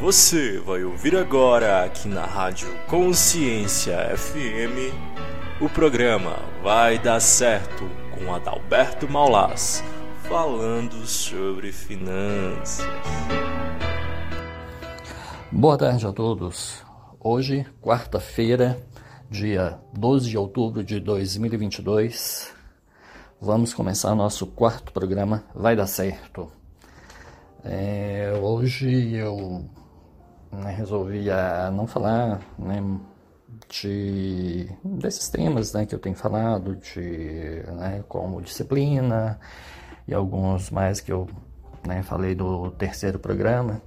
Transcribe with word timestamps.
Você 0.00 0.60
vai 0.60 0.84
ouvir 0.84 1.16
agora 1.16 1.84
aqui 1.84 2.06
na 2.06 2.24
Rádio 2.24 2.68
Consciência 2.86 4.16
FM 4.16 4.94
o 5.60 5.68
programa 5.68 6.36
Vai 6.62 7.00
Dar 7.00 7.18
Certo 7.18 7.84
com 8.12 8.32
Adalberto 8.32 9.10
Maulás, 9.10 9.82
falando 10.22 11.04
sobre 11.04 11.72
finanças. 11.72 12.86
Boa 15.50 15.76
tarde 15.76 16.06
a 16.06 16.12
todos. 16.12 16.80
Hoje, 17.18 17.66
quarta-feira, 17.82 18.80
dia 19.28 19.80
12 19.94 20.30
de 20.30 20.38
outubro 20.38 20.84
de 20.84 21.00
2022, 21.00 22.54
vamos 23.40 23.74
começar 23.74 24.14
nosso 24.14 24.46
quarto 24.46 24.92
programa 24.92 25.42
Vai 25.52 25.74
Dar 25.74 25.88
Certo. 25.88 26.52
É, 27.64 28.32
hoje 28.40 29.12
eu 29.14 29.68
né, 30.52 30.72
resolvi 30.72 31.30
a 31.30 31.70
não 31.70 31.86
falar 31.86 32.40
né, 32.58 32.82
de, 33.68 34.68
desses 34.84 35.28
temas 35.28 35.72
né, 35.72 35.86
que 35.86 35.94
eu 35.94 35.98
tenho 35.98 36.16
falado, 36.16 36.76
de, 36.76 37.62
né, 37.74 38.04
como 38.08 38.40
disciplina 38.40 39.38
e 40.06 40.14
alguns 40.14 40.70
mais 40.70 41.00
que 41.00 41.12
eu 41.12 41.28
né, 41.86 42.02
falei 42.02 42.34
do 42.34 42.70
terceiro 42.72 43.18
programa. 43.18 43.80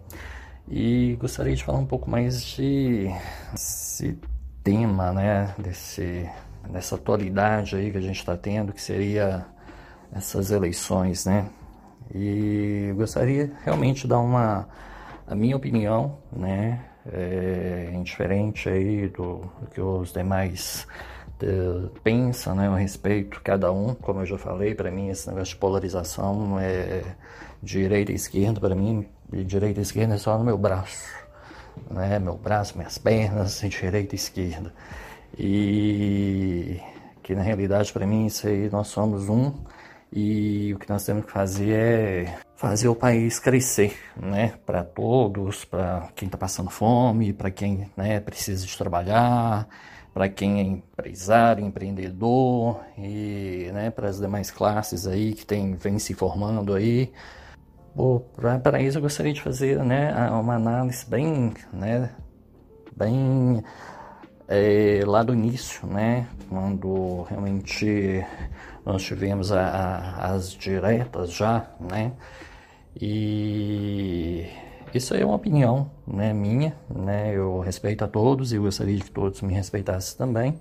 E 0.68 1.18
gostaria 1.20 1.56
de 1.56 1.64
falar 1.64 1.80
um 1.80 1.86
pouco 1.86 2.10
mais 2.10 2.44
de 2.44 3.08
esse 3.54 4.18
tema, 4.64 5.12
né, 5.12 5.54
desse, 5.58 6.30
dessa 6.70 6.96
atualidade 6.96 7.76
aí 7.76 7.92
que 7.92 7.98
a 7.98 8.02
gente 8.02 8.18
está 8.18 8.38
tendo, 8.38 8.72
que 8.72 8.82
seria 8.82 9.46
essas 10.14 10.52
eleições, 10.52 11.26
né? 11.26 11.50
E 12.14 12.94
gostaria 12.96 13.52
realmente 13.64 14.02
de 14.02 14.08
dar 14.10 14.20
uma 14.20 14.68
a 15.28 15.36
minha 15.36 15.56
opinião, 15.56 16.18
né, 16.32 16.82
é 17.12 17.92
indiferente 17.94 18.70
aí 18.70 19.08
do, 19.08 19.42
do 19.60 19.68
que 19.74 19.82
os 19.82 20.14
demais 20.14 20.88
de, 21.40 21.90
pensam, 22.04 22.56
né, 22.56 22.68
a 22.68 22.76
respeito, 22.76 23.42
cada 23.44 23.72
um, 23.72 23.96
como 23.96 24.22
eu 24.22 24.26
já 24.26 24.38
falei, 24.38 24.76
para 24.76 24.92
mim 24.92 25.10
esse 25.10 25.28
negócio 25.28 25.54
de 25.54 25.60
polarização 25.60 26.60
é 26.60 27.04
direita 27.62 28.12
e 28.12 28.16
esquerda, 28.16 28.60
para 28.60 28.76
mim, 28.76 29.08
direita 29.32 29.80
e 29.80 29.84
esquerda 29.84 30.16
é 30.16 30.18
só 30.18 30.38
no 30.38 30.44
meu 30.44 30.58
braço, 30.58 31.08
né, 31.90 32.20
meu 32.20 32.36
braço, 32.36 32.78
minhas 32.78 32.98
pernas, 32.98 33.62
direita 33.62 34.16
e 34.16 34.18
esquerda. 34.18 34.74
E 35.38 36.80
que 37.24 37.34
na 37.34 37.42
realidade 37.42 37.94
para 37.94 38.06
mim 38.06 38.26
isso 38.26 38.48
aí 38.48 38.70
nós 38.70 38.88
somos 38.88 39.30
um 39.30 39.54
e 40.12 40.74
o 40.74 40.80
que 40.80 40.90
nós 40.90 41.06
temos 41.06 41.26
que 41.26 41.32
fazer 41.32 41.72
é 41.72 42.38
fazer 42.56 42.90
o 42.90 42.96
país 42.96 43.40
crescer, 43.40 43.98
né? 44.16 44.54
Para 44.66 44.84
todos, 44.84 45.64
para 45.64 46.10
quem 46.16 46.28
está 46.28 46.38
passando 46.38 46.70
fome, 46.70 47.34
para 47.34 47.50
quem 47.50 47.90
né, 47.96 48.20
precisa 48.20 48.66
de 48.66 48.78
trabalhar, 48.78 49.68
para 50.14 50.28
quem 50.28 50.60
é 50.60 50.64
empresário, 50.64 51.66
empreendedor 51.66 52.82
e 52.98 53.70
né, 53.74 53.90
para 53.90 54.10
as 54.10 54.20
demais 54.20 54.52
classes 54.52 55.08
aí 55.08 55.34
que 55.34 55.46
tem, 55.46 55.76
vem 55.76 55.98
se 55.98 56.14
formando 56.14 56.74
aí. 56.74 57.12
Para 58.62 58.82
isso 58.82 58.98
eu 58.98 59.02
gostaria 59.02 59.34
de 59.34 59.42
fazer 59.42 59.84
né, 59.84 60.14
uma 60.32 60.56
análise 60.56 61.06
bem, 61.10 61.54
né, 61.74 62.10
bem 62.96 63.64
é, 64.48 65.02
lá 65.06 65.24
do 65.24 65.34
início, 65.34 65.88
né, 65.88 66.28
quando 66.50 67.24
realmente 67.24 68.26
nós 68.86 69.04
tivemos 69.04 69.52
a, 69.52 69.62
a, 69.62 70.32
as 70.34 70.52
diretas 70.54 71.32
já, 71.32 71.68
né? 71.80 72.12
E 73.00 74.46
isso 74.94 75.14
é 75.14 75.24
uma 75.24 75.36
opinião 75.36 75.90
né, 76.06 76.34
minha, 76.34 76.76
né? 76.90 77.34
Eu 77.34 77.60
respeito 77.60 78.04
a 78.04 78.08
todos 78.08 78.52
e 78.52 78.58
gostaria 78.58 79.00
que 79.00 79.12
todos 79.12 79.42
me 79.42 79.54
respeitassem 79.54 80.18
também, 80.18 80.60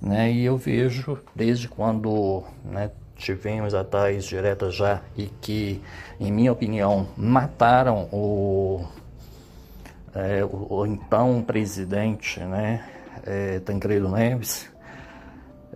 né? 0.00 0.30
E 0.30 0.44
eu 0.44 0.56
vejo 0.56 1.18
desde 1.34 1.68
quando 1.68 2.44
né, 2.64 2.90
tivemos 3.16 3.74
a 3.74 3.82
tais 3.82 4.24
diretas 4.24 4.74
já 4.74 5.00
e 5.16 5.26
que, 5.26 5.82
em 6.20 6.30
minha 6.30 6.52
opinião, 6.52 7.08
mataram 7.16 8.08
o, 8.12 8.84
é, 10.14 10.44
o, 10.44 10.66
o 10.70 10.86
então 10.86 11.42
presidente, 11.42 12.40
né? 12.40 12.88
É, 13.26 13.58
Tancredo 13.60 14.08
Neves, 14.08 14.68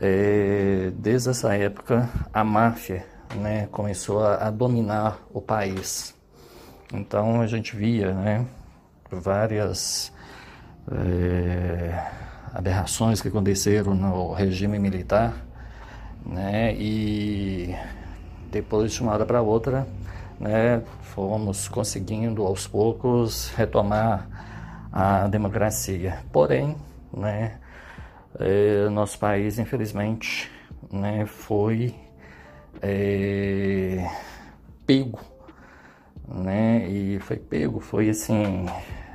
é, 0.00 0.92
desde 0.94 1.30
essa 1.30 1.54
época, 1.54 2.08
a 2.32 2.44
máfia 2.44 3.04
né, 3.34 3.68
começou 3.70 4.24
a, 4.24 4.46
a, 4.46 4.50
dominar 4.50 5.18
o 5.32 5.40
país. 5.40 6.14
Então 6.92 7.40
a 7.40 7.46
gente 7.46 7.74
via 7.76 8.12
né, 8.14 8.46
várias 9.10 10.12
é, 10.90 12.06
aberrações 12.54 13.20
que 13.20 13.28
aconteceram 13.28 13.94
no 13.94 14.32
regime 14.32 14.78
militar, 14.78 15.34
né, 16.24 16.74
e 16.74 17.74
depois 18.50 18.92
de 18.92 19.02
uma 19.02 19.12
hora 19.12 19.26
para 19.26 19.42
outra, 19.42 19.86
né, 20.38 20.82
fomos 21.02 21.68
conseguindo 21.68 22.46
aos 22.46 22.66
poucos 22.66 23.50
retomar 23.56 24.28
a 24.92 25.26
democracia. 25.26 26.20
Porém, 26.32 26.76
né, 27.12 27.58
é, 28.38 28.88
nosso 28.88 29.18
país, 29.18 29.58
infelizmente, 29.58 30.50
né, 30.92 31.26
foi 31.26 31.94
é, 32.80 34.08
pego, 34.86 35.20
né, 36.26 36.88
e 36.88 37.18
foi 37.20 37.36
pego, 37.36 37.80
foi 37.80 38.10
assim, 38.10 38.66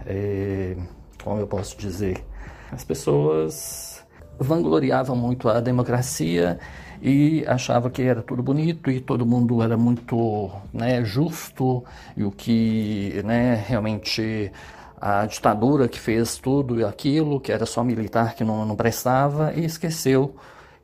é, 0.06 0.75
como 1.23 1.39
eu 1.39 1.47
posso 1.47 1.78
dizer, 1.78 2.23
as 2.72 2.84
pessoas 2.84 4.06
vangloriavam 4.39 5.16
muito 5.16 5.47
a 5.47 5.59
democracia 5.59 6.59
e 7.01 7.45
achava 7.47 7.90
que 7.90 8.01
era 8.01 8.22
tudo 8.22 8.41
bonito 8.41 8.90
e 8.90 9.00
todo 9.00 9.25
mundo 9.25 9.61
era 9.61 9.78
muito 9.78 10.51
né, 10.73 11.03
justo 11.03 11.84
e 12.17 12.23
o 12.23 12.31
que 12.31 13.22
né, 13.23 13.63
realmente 13.67 14.51
a 15.06 15.25
ditadura 15.25 15.90
que 15.90 16.00
fez 16.00 16.38
tudo 16.38 16.88
aquilo, 16.88 17.38
que 17.38 17.52
era 17.52 17.66
só 17.66 17.84
militar 17.84 18.36
que 18.36 18.44
não, 18.46 18.66
não 18.66 18.74
prestava, 18.74 19.52
e 19.53 19.66
esqueceu 19.66 20.34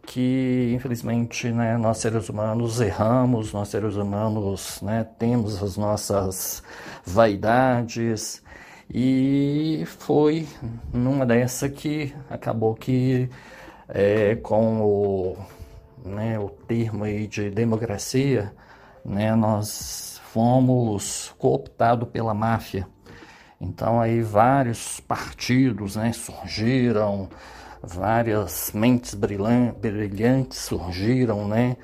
que, 0.02 0.74
infelizmente, 0.75 1.50
né, 1.50 1.78
nós 1.78 2.00
seres 2.00 2.28
humanos 2.28 2.81
erramos, 2.81 3.53
nós 3.53 3.69
seres 3.69 3.96
humanos 3.96 4.81
né, 4.81 5.07
temos 5.18 5.63
as 5.63 5.78
nossas 5.78 6.62
vaidades, 7.06 8.44
e 8.94 9.85
foi 9.85 10.46
numa 10.91 11.25
dessa 11.25 11.69
que 11.69 12.13
acabou 12.30 12.75
que, 12.75 13.30
é, 13.88 14.36
com 14.36 14.81
o, 14.81 15.38
né, 16.03 16.38
o 16.38 16.50
termo 16.50 17.06
aí 17.06 17.25
de 17.25 17.50
democracia, 17.50 18.51
né, 19.06 19.34
nós 19.34 20.19
fomos 20.34 21.34
cooptados 21.38 22.09
pela 22.09 22.34
máfia. 22.34 22.86
Então 23.62 24.00
aí 24.00 24.22
vários 24.22 25.00
partidos 25.02 25.97
né, 25.97 26.14
surgiram, 26.14 27.30
várias 27.84 28.72
mentes 28.74 29.14
brilhantes 29.14 30.59
surgiram, 30.59 31.47
né, 31.47 31.75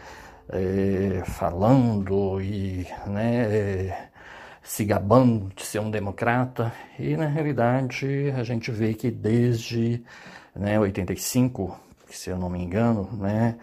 é, 0.49 1.23
falando 1.25 2.41
e 2.41 2.87
né, 3.07 3.35
é, 3.51 4.07
se 4.63 4.85
gabando 4.85 5.51
de 5.53 5.65
ser 5.65 5.79
um 5.79 5.91
democrata. 5.91 6.71
E 6.97 7.17
na 7.17 7.27
realidade 7.27 8.31
a 8.37 8.43
gente 8.43 8.71
vê 8.71 8.93
que 8.93 9.11
desde 9.11 10.01
né, 10.55 10.79
85, 10.79 11.77
se 12.09 12.29
eu 12.29 12.37
não 12.37 12.49
me 12.49 12.61
engano, 12.61 13.09
né, 13.13 13.57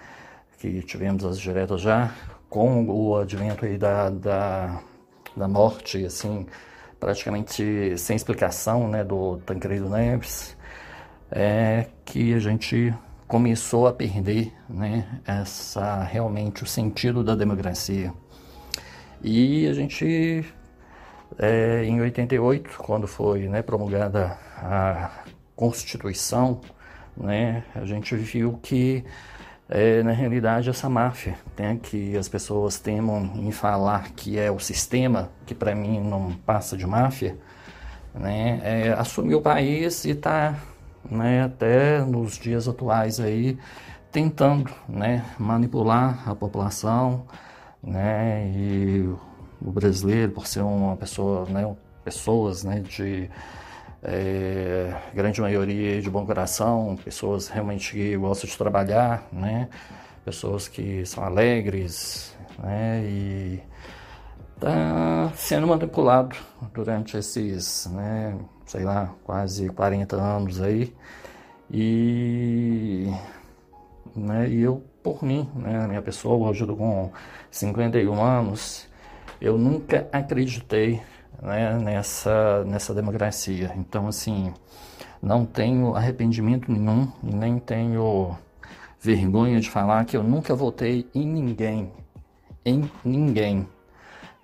que 0.59 0.83
tivemos 0.83 1.25
as 1.25 1.41
diretas 1.41 1.81
já, 1.81 2.15
com 2.51 2.87
o 2.89 3.17
advento 3.17 3.65
aí 3.65 3.78
da, 3.78 4.11
da, 4.11 4.81
da 5.34 5.49
morte, 5.49 6.05
assim, 6.05 6.47
praticamente 7.03 7.99
sem 7.99 8.15
explicação 8.15 8.87
né, 8.87 9.03
do 9.03 9.39
Tancredo 9.39 9.91
Neves, 9.91 10.57
é 11.33 11.87
que 12.04 12.33
a 12.33 12.39
gente 12.39 12.95
começou 13.27 13.89
a 13.89 13.93
perder 13.93 14.53
né, 14.69 15.21
essa 15.27 16.04
realmente 16.04 16.63
o 16.63 16.66
sentido 16.66 17.25
da 17.25 17.34
democracia. 17.34 18.13
E 19.21 19.66
a 19.66 19.72
gente, 19.72 20.45
é, 21.41 21.83
em 21.84 22.01
88, 22.01 22.71
quando 22.78 23.09
foi 23.09 23.48
né, 23.48 23.63
promulgada 23.63 24.39
a 24.57 25.25
Constituição, 25.57 26.60
né, 27.16 27.65
a 27.75 27.84
gente 27.84 28.15
viu 28.15 28.60
que 28.63 29.05
é, 29.68 30.03
na 30.03 30.12
realidade, 30.12 30.68
essa 30.68 30.88
máfia, 30.88 31.34
né, 31.59 31.78
que 31.82 32.16
as 32.16 32.28
pessoas 32.28 32.78
temam 32.78 33.32
em 33.36 33.50
falar 33.50 34.10
que 34.12 34.38
é 34.38 34.50
o 34.50 34.59
sistema, 34.59 35.30
que 35.47 35.54
para 35.54 35.74
mim 35.74 36.00
não 36.00 36.32
passa 36.32 36.76
de 36.76 36.86
máfia, 36.86 37.38
né, 38.14 38.60
é, 38.62 38.92
assumiu 38.92 39.38
o 39.38 39.42
país 39.42 40.04
e 40.04 40.10
está, 40.10 40.56
né, 41.10 41.44
até 41.44 42.04
nos 42.04 42.38
dias 42.38 42.68
atuais 42.68 43.18
aí, 43.18 43.59
tentando 44.10 44.70
né, 44.88 45.24
manipular 45.38 46.28
a 46.28 46.34
população, 46.34 47.24
né, 47.82 48.47
e 48.54 49.09
o 49.60 49.70
brasileiro, 49.70 50.32
por 50.32 50.47
ser 50.47 50.60
uma 50.60 50.97
pessoa 50.97 51.47
né, 51.48 51.74
pessoas 52.04 52.64
né, 52.64 52.80
de 52.80 53.30
é, 54.03 54.95
grande 55.15 55.41
maioria 55.41 56.03
de 56.03 56.10
bom 56.10 56.27
coração, 56.27 56.97
pessoas 57.04 57.49
realmente 57.49 57.93
que 57.93 58.16
gostam 58.16 58.51
de 58.51 58.59
trabalhar, 58.59 59.28
né, 59.33 59.69
pessoas 60.25 60.66
que 60.66 61.07
são 61.07 61.22
alegres, 61.22 62.37
né, 62.59 63.03
e 63.04 63.63
está 64.54 65.33
sendo 65.37 65.66
manipulado 65.66 66.37
durante 66.75 67.16
esses, 67.16 67.87
né, 67.93 68.37
sei 68.66 68.83
lá, 68.84 69.15
quase 69.25 69.69
40 69.69 70.16
anos 70.16 70.60
aí, 70.60 70.93
e, 71.71 73.09
né, 74.16 74.48
e 74.48 74.63
eu, 74.63 74.84
por 75.03 75.22
mim, 75.22 75.48
né, 75.55 75.87
minha 75.87 76.03
pessoa, 76.03 76.48
hoje 76.48 76.63
eu 76.63 76.66
tô 76.66 76.77
com 76.77 77.13
51 77.51 78.21
anos, 78.21 78.89
eu 79.41 79.57
nunca 79.57 80.09
acreditei 80.13 81.01
né, 81.42 81.77
nessa, 81.78 82.65
nessa 82.65 82.94
democracia. 82.94 83.72
Então, 83.77 84.06
assim, 84.06 84.54
não 85.21 85.44
tenho 85.44 85.94
arrependimento 85.94 86.71
nenhum 86.71 87.10
e 87.22 87.34
nem 87.34 87.59
tenho 87.59 88.36
vergonha 89.00 89.60
de 89.60 89.68
falar 89.68 90.04
que 90.04 90.16
eu 90.16 90.22
nunca 90.22 90.54
votei 90.54 91.09
em 91.15 91.27
ninguém. 91.27 91.92
Em 92.65 92.89
ninguém. 93.04 93.66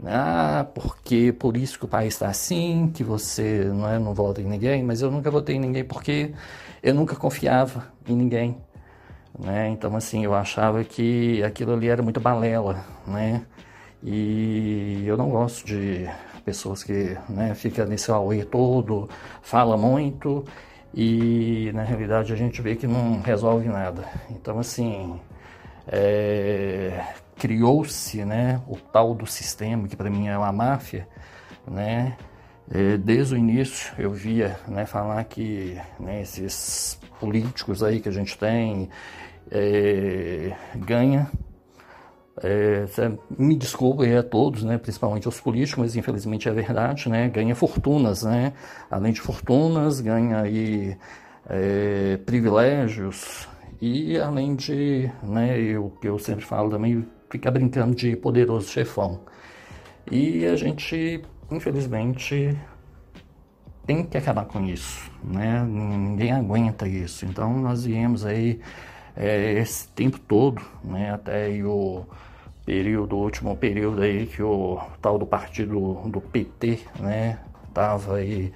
Ah, 0.05 0.67
porque 0.75 1.33
por 1.33 1.57
isso 1.57 1.79
que 1.79 1.85
o 1.85 1.89
país 1.89 2.15
está 2.15 2.29
assim, 2.29 2.91
que 2.95 3.03
você 3.03 3.65
não, 3.65 3.89
é, 3.89 3.99
não 3.99 4.15
vota 4.15 4.41
em 4.41 4.45
ninguém, 4.45 4.83
mas 4.83 5.03
eu 5.03 5.11
nunca 5.11 5.31
votei 5.31 5.57
em 5.57 5.61
ninguém 5.61 5.85
porque 5.85 6.33
eu 6.83 6.95
nunca 6.95 7.17
confiava 7.17 7.93
em 8.07 8.15
ninguém. 8.15 8.57
Né? 9.39 9.69
Então, 9.69 9.95
assim, 9.97 10.25
eu 10.25 10.35
achava 10.35 10.83
que 10.85 11.43
aquilo 11.45 11.73
ali 11.73 11.89
era 11.89 12.03
muito 12.03 12.21
balela, 12.21 12.85
né? 13.07 13.45
E 14.03 15.05
eu 15.07 15.17
não 15.17 15.31
gosto 15.31 15.67
de 15.67 16.09
pessoas 16.49 16.83
que 16.83 17.15
né, 17.29 17.55
ficam 17.55 17.85
nesse 17.87 18.11
auê 18.11 18.43
todo, 18.43 19.07
fala 19.43 19.77
muito 19.77 20.47
e 20.95 21.71
na 21.75 21.83
realidade 21.83 22.33
a 22.33 22.37
gente 22.37 22.63
vê 22.63 22.75
que 22.75 22.87
não 22.87 23.21
resolve 23.21 23.69
nada. 23.69 24.03
Então, 24.31 24.59
assim, 24.59 25.21
é, 25.87 27.05
criou-se 27.37 28.25
né, 28.25 28.63
o 28.67 28.77
tal 28.77 29.15
do 29.15 29.27
sistema, 29.27 29.87
que 29.87 29.95
para 29.95 30.09
mim 30.09 30.27
é 30.27 30.39
uma 30.39 30.51
máfia, 30.51 31.07
né? 31.71 32.17
É, 32.71 32.97
desde 32.97 33.35
o 33.35 33.37
início 33.39 33.93
eu 33.99 34.11
via 34.11 34.59
né, 34.67 34.87
falar 34.87 35.23
que 35.25 35.79
né, 36.01 36.21
esses 36.23 36.99
políticos 37.19 37.83
aí 37.83 37.99
que 37.99 38.09
a 38.09 38.13
gente 38.13 38.37
tem 38.39 38.91
é, 39.51 40.53
ganha 40.77 41.31
é, 42.43 42.87
me 43.39 43.57
desculpe 43.57 44.13
a 44.15 44.23
todos, 44.23 44.63
né, 44.65 44.79
principalmente 44.79 45.29
os 45.29 45.41
políticos, 45.41 45.83
mas 45.83 45.97
infelizmente 45.97 46.49
é 46.49 46.53
verdade, 46.53 47.09
né, 47.09 47.29
ganha 47.29 47.55
fortunas, 47.55 48.23
né, 48.23 48.53
além 48.91 49.13
de 49.13 49.21
fortunas, 49.21 50.01
ganha 50.01 50.41
aí 50.41 50.97
é, 51.49 52.17
privilégios 52.25 53.49
e 53.81 54.19
além 54.19 54.55
de, 54.55 55.11
né, 55.23 55.79
o 55.79 55.91
que 55.91 56.09
eu 56.09 56.19
sempre 56.19 56.45
falo 56.45 56.71
também, 56.71 57.07
ficar 57.31 57.51
brincando 57.51 57.95
de 57.95 58.17
poderoso 58.17 58.69
chefão. 58.69 59.21
E 60.11 60.47
a 60.47 60.57
gente, 60.57 61.23
infelizmente, 61.51 62.57
tem 63.87 64.03
que 64.05 64.17
acabar 64.17 64.45
com 64.45 64.65
isso, 64.65 65.11
né? 65.25 65.65
Ninguém 65.65 66.33
aguenta 66.33 66.87
isso. 66.87 67.25
Então 67.25 67.59
nós 67.59 67.85
viemos 67.85 68.25
aí 68.25 68.61
é, 69.19 69.55
esse 69.55 69.89
tempo 69.89 70.19
todo, 70.21 70.63
né? 70.85 71.13
Até 71.13 71.49
o 71.65 72.07
período, 72.65 73.17
o 73.17 73.23
último 73.25 73.57
período 73.57 74.03
aí 74.03 74.27
que 74.27 74.41
o 74.43 74.81
tal 75.03 75.19
do 75.19 75.27
partido 75.27 76.03
do 76.07 76.21
PT, 76.21 76.79
né? 77.01 77.41
Tava 77.75 78.17
aí 78.17 78.53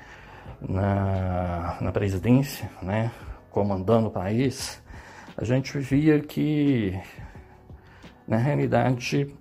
na, 0.60 1.78
na 1.80 1.90
presidência, 1.90 2.70
né? 2.80 3.10
Comandando 3.50 4.06
o 4.06 4.10
país. 4.10 4.80
A 5.36 5.44
gente 5.44 5.76
via 5.78 6.20
que 6.20 6.96
na 8.26 8.36
realidade 8.36 9.34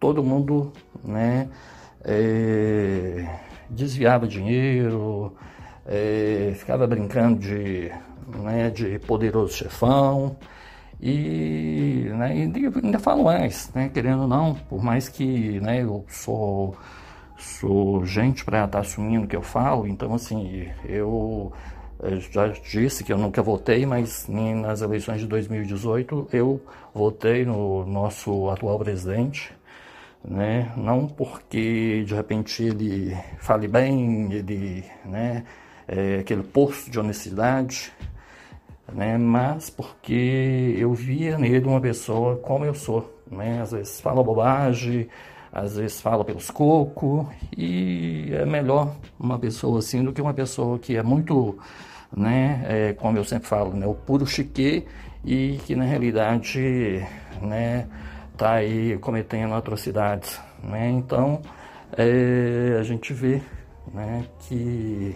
todo 0.00 0.24
mundo 0.24 0.72
né, 1.04 1.48
é, 2.04 3.26
desviava 3.70 4.26
dinheiro, 4.26 5.36
é, 5.86 6.52
ficava 6.56 6.86
brincando 6.86 7.40
de, 7.40 7.92
né, 8.36 8.70
de 8.70 8.98
poderoso 9.00 9.54
chefão 9.54 10.36
e, 11.00 12.10
né, 12.14 12.36
e 12.36 12.42
ainda 12.82 12.98
falo 12.98 13.24
mais, 13.24 13.70
né, 13.74 13.88
querendo 13.88 14.22
ou 14.22 14.28
não, 14.28 14.54
por 14.54 14.82
mais 14.82 15.08
que 15.08 15.60
né, 15.60 15.82
eu 15.82 16.04
sou, 16.08 16.76
sou 17.36 18.04
gente 18.04 18.44
para 18.44 18.64
estar 18.64 18.68
tá 18.68 18.80
assumindo 18.80 19.24
o 19.24 19.28
que 19.28 19.36
eu 19.36 19.42
falo, 19.42 19.86
então 19.86 20.14
assim, 20.14 20.68
eu 20.84 21.52
eu 22.00 22.20
já 22.20 22.46
disse 22.48 23.02
que 23.02 23.12
eu 23.12 23.18
nunca 23.18 23.42
votei, 23.42 23.84
mas 23.84 24.28
nas 24.28 24.82
eleições 24.82 25.20
de 25.20 25.26
2018 25.26 26.28
eu 26.32 26.60
votei 26.94 27.44
no 27.44 27.84
nosso 27.84 28.48
atual 28.50 28.78
presidente, 28.78 29.52
né? 30.24 30.72
Não 30.76 31.08
porque 31.08 32.04
de 32.06 32.14
repente 32.14 32.62
ele 32.62 33.16
fale 33.40 33.66
bem, 33.66 34.32
ele, 34.32 34.84
né? 35.04 35.44
É, 35.88 36.18
aquele 36.20 36.42
posto 36.44 36.90
de 36.90 37.00
honestidade, 37.00 37.92
né? 38.92 39.18
Mas 39.18 39.70
porque 39.70 40.74
eu 40.78 40.92
via 40.94 41.38
nele 41.38 41.66
uma 41.66 41.80
pessoa 41.80 42.36
como 42.36 42.64
eu 42.64 42.74
sou, 42.74 43.22
né? 43.30 43.60
Às 43.62 43.72
vezes 43.72 44.00
fala 44.00 44.22
bobagem, 44.22 45.08
às 45.52 45.76
vezes 45.76 46.00
fala 46.00 46.24
pelos 46.24 46.50
cocos 46.50 47.26
e 47.56 48.30
é 48.32 48.44
melhor 48.44 48.94
uma 49.18 49.38
pessoa 49.38 49.78
assim 49.78 50.02
do 50.04 50.12
que 50.12 50.20
uma 50.20 50.34
pessoa 50.34 50.78
que 50.78 50.96
é 50.96 51.02
muito 51.02 51.58
né, 52.16 52.64
é, 52.66 52.92
como 52.94 53.18
eu 53.18 53.24
sempre 53.24 53.48
falo, 53.48 53.74
né, 53.74 53.86
o 53.86 53.94
puro 53.94 54.26
chique 54.26 54.86
e 55.24 55.58
que 55.66 55.74
na 55.74 55.84
realidade, 55.84 57.06
né, 57.42 57.86
tá 58.36 58.54
aí 58.54 58.96
cometendo 58.98 59.54
atrocidades, 59.54 60.40
né? 60.62 60.88
Então, 60.90 61.42
é, 61.96 62.76
a 62.78 62.82
gente 62.82 63.12
vê, 63.12 63.42
né, 63.92 64.24
que 64.40 65.14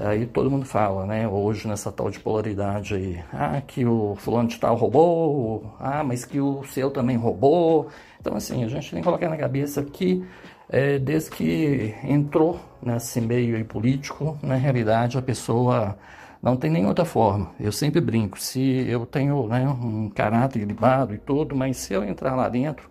aí 0.00 0.26
todo 0.26 0.50
mundo 0.50 0.64
fala, 0.64 1.06
né, 1.06 1.28
hoje 1.28 1.68
nessa 1.68 1.92
tal 1.92 2.10
de 2.10 2.18
polaridade 2.18 2.94
aí, 2.94 3.22
ah, 3.32 3.60
que 3.60 3.84
o 3.84 4.14
fulano 4.16 4.48
de 4.48 4.58
tal 4.58 4.74
roubou, 4.76 5.74
ah, 5.78 6.02
mas 6.02 6.24
que 6.24 6.40
o 6.40 6.64
seu 6.64 6.90
também 6.90 7.16
roubou. 7.16 7.88
Então, 8.20 8.36
assim, 8.36 8.64
a 8.64 8.68
gente 8.68 8.90
tem 8.90 9.00
que 9.00 9.04
colocar 9.04 9.28
na 9.28 9.36
cabeça 9.36 9.82
que 9.82 10.24
é, 10.68 10.98
desde 10.98 11.30
que 11.30 11.94
entrou 12.04 12.60
nesse 12.82 13.20
meio 13.20 13.62
político, 13.64 14.38
na 14.42 14.54
realidade 14.54 15.18
a 15.18 15.22
pessoa 15.22 15.98
não 16.42 16.56
tem 16.56 16.70
nem 16.70 16.86
outra 16.86 17.04
forma. 17.04 17.50
Eu 17.58 17.72
sempre 17.72 18.00
brinco, 18.00 18.40
se 18.40 18.88
eu 18.88 19.04
tenho 19.04 19.46
né, 19.48 19.68
um 19.68 20.08
caráter 20.08 20.64
libado 20.64 21.14
e 21.14 21.18
tudo, 21.18 21.54
mas 21.56 21.76
se 21.76 21.92
eu 21.92 22.04
entrar 22.04 22.34
lá 22.34 22.48
dentro, 22.48 22.88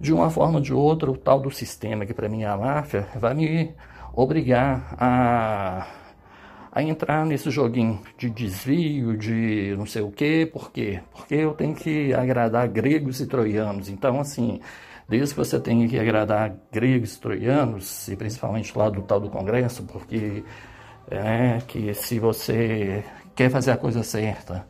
de 0.00 0.12
uma 0.12 0.30
forma 0.30 0.56
ou 0.56 0.60
de 0.60 0.72
outra, 0.72 1.10
o 1.10 1.16
tal 1.16 1.40
do 1.40 1.50
sistema, 1.50 2.06
que 2.06 2.14
para 2.14 2.28
mim 2.28 2.42
é 2.42 2.46
a 2.46 2.56
máfia, 2.56 3.06
vai 3.16 3.34
me 3.34 3.74
obrigar 4.14 4.94
a, 4.98 5.86
a 6.78 6.82
entrar 6.82 7.26
nesse 7.26 7.50
joguinho 7.50 8.00
de 8.16 8.30
desvio, 8.30 9.16
de 9.16 9.74
não 9.76 9.86
sei 9.86 10.02
o 10.02 10.10
quê, 10.10 10.48
por 10.50 10.70
quê? 10.70 11.00
Porque 11.12 11.34
eu 11.34 11.52
tenho 11.52 11.74
que 11.74 12.12
agradar 12.14 12.68
gregos 12.68 13.20
e 13.20 13.26
troianos. 13.26 13.88
Então, 13.88 14.20
assim, 14.20 14.60
Desde 15.08 15.34
que 15.34 15.40
você 15.40 15.58
tenha 15.58 15.88
que 15.88 15.98
agradar 15.98 16.54
gregos, 16.70 17.16
troianos, 17.16 18.06
e 18.08 18.16
principalmente 18.16 18.76
lá 18.76 18.90
do 18.90 19.00
tal 19.00 19.18
do 19.18 19.30
Congresso, 19.30 19.82
porque 19.84 20.44
é 21.10 21.62
que 21.66 21.94
se 21.94 22.18
você 22.18 23.02
quer 23.34 23.50
fazer 23.50 23.70
a 23.70 23.78
coisa 23.78 24.02
certa, 24.02 24.66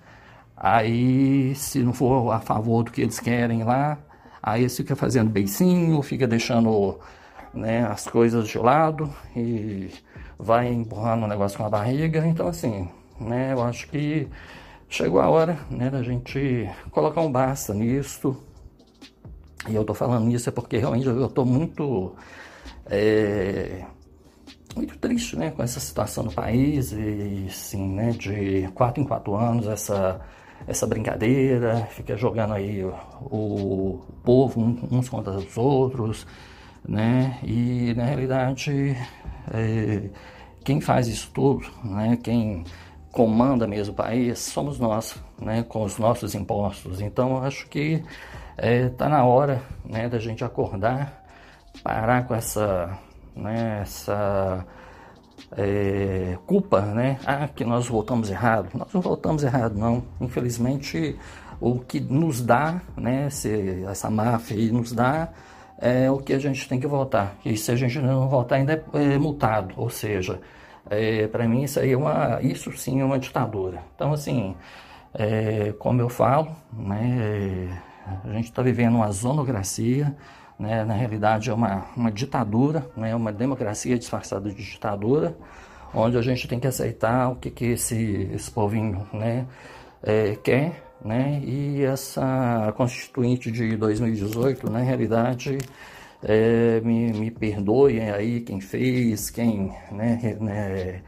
aí 0.56 1.54
se 1.56 1.80
não 1.80 1.92
for 1.92 2.30
a 2.32 2.38
favor 2.38 2.84
do 2.84 2.92
que 2.92 3.02
eles 3.02 3.18
querem 3.18 3.64
lá, 3.64 3.98
aí 4.40 4.68
você 4.68 4.84
fica 4.84 4.94
fazendo 4.94 5.28
beicinho, 5.28 6.00
fica 6.02 6.24
deixando 6.24 7.00
né, 7.52 7.84
as 7.86 8.06
coisas 8.06 8.46
de 8.48 8.58
lado 8.58 9.12
e 9.34 9.90
vai 10.38 10.72
empurrando 10.72 11.24
o 11.24 11.28
negócio 11.28 11.58
com 11.58 11.66
a 11.66 11.70
barriga. 11.70 12.26
Então, 12.26 12.48
assim, 12.48 12.88
né, 13.20 13.52
eu 13.52 13.62
acho 13.62 13.88
que 13.88 14.28
chegou 14.88 15.20
a 15.20 15.28
hora 15.28 15.58
né, 15.70 15.90
da 15.90 16.02
gente 16.02 16.68
colocar 16.90 17.20
um 17.20 17.30
basta 17.30 17.74
nisso, 17.74 18.36
e 19.68 19.74
eu 19.74 19.82
estou 19.82 19.94
falando 19.94 20.30
isso 20.30 20.48
é 20.48 20.52
porque 20.52 20.78
realmente 20.78 21.06
eu 21.06 21.26
estou 21.26 21.44
muito, 21.44 22.14
é, 22.86 23.84
muito 24.74 24.96
triste 24.98 25.36
né, 25.36 25.50
com 25.50 25.62
essa 25.62 25.80
situação 25.80 26.24
do 26.24 26.32
país 26.32 26.92
e 26.92 27.48
sim, 27.50 27.88
né, 27.88 28.12
de 28.12 28.68
quatro 28.74 29.02
em 29.02 29.06
quatro 29.06 29.34
anos 29.34 29.66
essa, 29.66 30.20
essa 30.66 30.86
brincadeira, 30.86 31.86
fica 31.90 32.16
jogando 32.16 32.54
aí 32.54 32.84
o, 32.84 32.94
o 33.30 34.04
povo 34.22 34.60
uns 34.90 35.08
contra 35.08 35.32
os 35.32 35.56
outros, 35.56 36.26
né? 36.88 37.38
E 37.44 37.94
na 37.94 38.04
realidade 38.04 38.96
é, 39.52 40.08
quem 40.64 40.80
faz 40.80 41.06
isso 41.06 41.30
tudo, 41.32 41.64
né? 41.84 42.18
Quem 42.22 42.64
comanda 43.12 43.66
mesmo 43.66 43.92
o 43.92 43.96
país 43.96 44.38
somos 44.38 44.80
nós, 44.80 45.16
né? 45.40 45.62
Com 45.62 45.84
os 45.84 45.98
nossos 45.98 46.34
impostos. 46.34 47.00
Então 47.00 47.42
acho 47.42 47.68
que 47.68 48.02
Está 48.58 49.06
é, 49.06 49.08
na 49.08 49.24
hora 49.24 49.62
né, 49.84 50.08
da 50.08 50.18
gente 50.18 50.42
acordar, 50.42 51.24
parar 51.80 52.26
com 52.26 52.34
essa, 52.34 52.98
né, 53.36 53.82
essa 53.82 54.66
é, 55.56 56.36
culpa, 56.44 56.80
né, 56.80 57.20
ah, 57.24 57.46
que 57.46 57.64
nós 57.64 57.86
votamos 57.86 58.30
errado. 58.30 58.70
Nós 58.74 58.92
não 58.92 59.00
votamos 59.00 59.44
errado, 59.44 59.78
não. 59.78 60.02
Infelizmente, 60.20 61.16
o 61.60 61.78
que 61.78 62.00
nos 62.00 62.40
dá, 62.40 62.82
né, 62.96 63.30
se, 63.30 63.84
essa 63.88 64.10
máfia 64.10 64.72
nos 64.72 64.90
dá, 64.90 65.28
é 65.78 66.10
o 66.10 66.18
que 66.18 66.32
a 66.32 66.38
gente 66.38 66.68
tem 66.68 66.80
que 66.80 66.86
votar. 66.86 67.36
E 67.44 67.56
se 67.56 67.70
a 67.70 67.76
gente 67.76 67.98
não 68.00 68.28
votar, 68.28 68.58
ainda 68.58 68.84
é, 68.92 69.14
é 69.14 69.18
multado. 69.18 69.74
Ou 69.76 69.88
seja, 69.88 70.40
é, 70.90 71.26
para 71.28 71.46
mim 71.46 71.62
isso 71.62 71.78
aí 71.78 71.92
é 71.92 71.96
uma, 71.96 72.40
isso 72.42 72.72
sim 72.76 73.00
é 73.00 73.04
uma 73.04 73.18
ditadura. 73.18 73.82
Então, 73.94 74.12
assim, 74.12 74.56
é, 75.14 75.72
como 75.78 76.00
eu 76.00 76.08
falo, 76.08 76.48
né, 76.72 77.80
a 78.24 78.32
gente 78.32 78.46
está 78.46 78.62
vivendo 78.62 78.96
uma 78.96 79.10
zonocracia, 79.12 80.14
né, 80.58 80.84
na 80.84 80.94
realidade 80.94 81.50
é 81.50 81.54
uma, 81.54 81.86
uma 81.96 82.10
ditadura, 82.10 82.84
né, 82.96 83.14
uma 83.14 83.32
democracia 83.32 83.96
disfarçada 83.96 84.50
de 84.50 84.62
ditadura, 84.62 85.36
onde 85.94 86.18
a 86.18 86.22
gente 86.22 86.48
tem 86.48 86.58
que 86.58 86.66
aceitar 86.66 87.30
o 87.30 87.36
que, 87.36 87.50
que 87.50 87.66
esse, 87.66 88.28
esse 88.34 88.50
povinho 88.50 89.06
né, 89.12 89.46
é, 90.02 90.36
quer, 90.36 90.87
né, 91.04 91.40
e 91.44 91.82
essa 91.82 92.72
constituinte 92.76 93.50
de 93.50 93.76
2018, 93.76 94.70
na 94.70 94.80
realidade, 94.80 95.58
é, 96.22 96.80
me, 96.80 97.12
me 97.12 97.30
perdoem 97.30 98.10
aí 98.10 98.40
quem 98.40 98.60
fez, 98.60 99.30
quem 99.30 99.72
né, 99.92 100.36
né, 100.40 101.02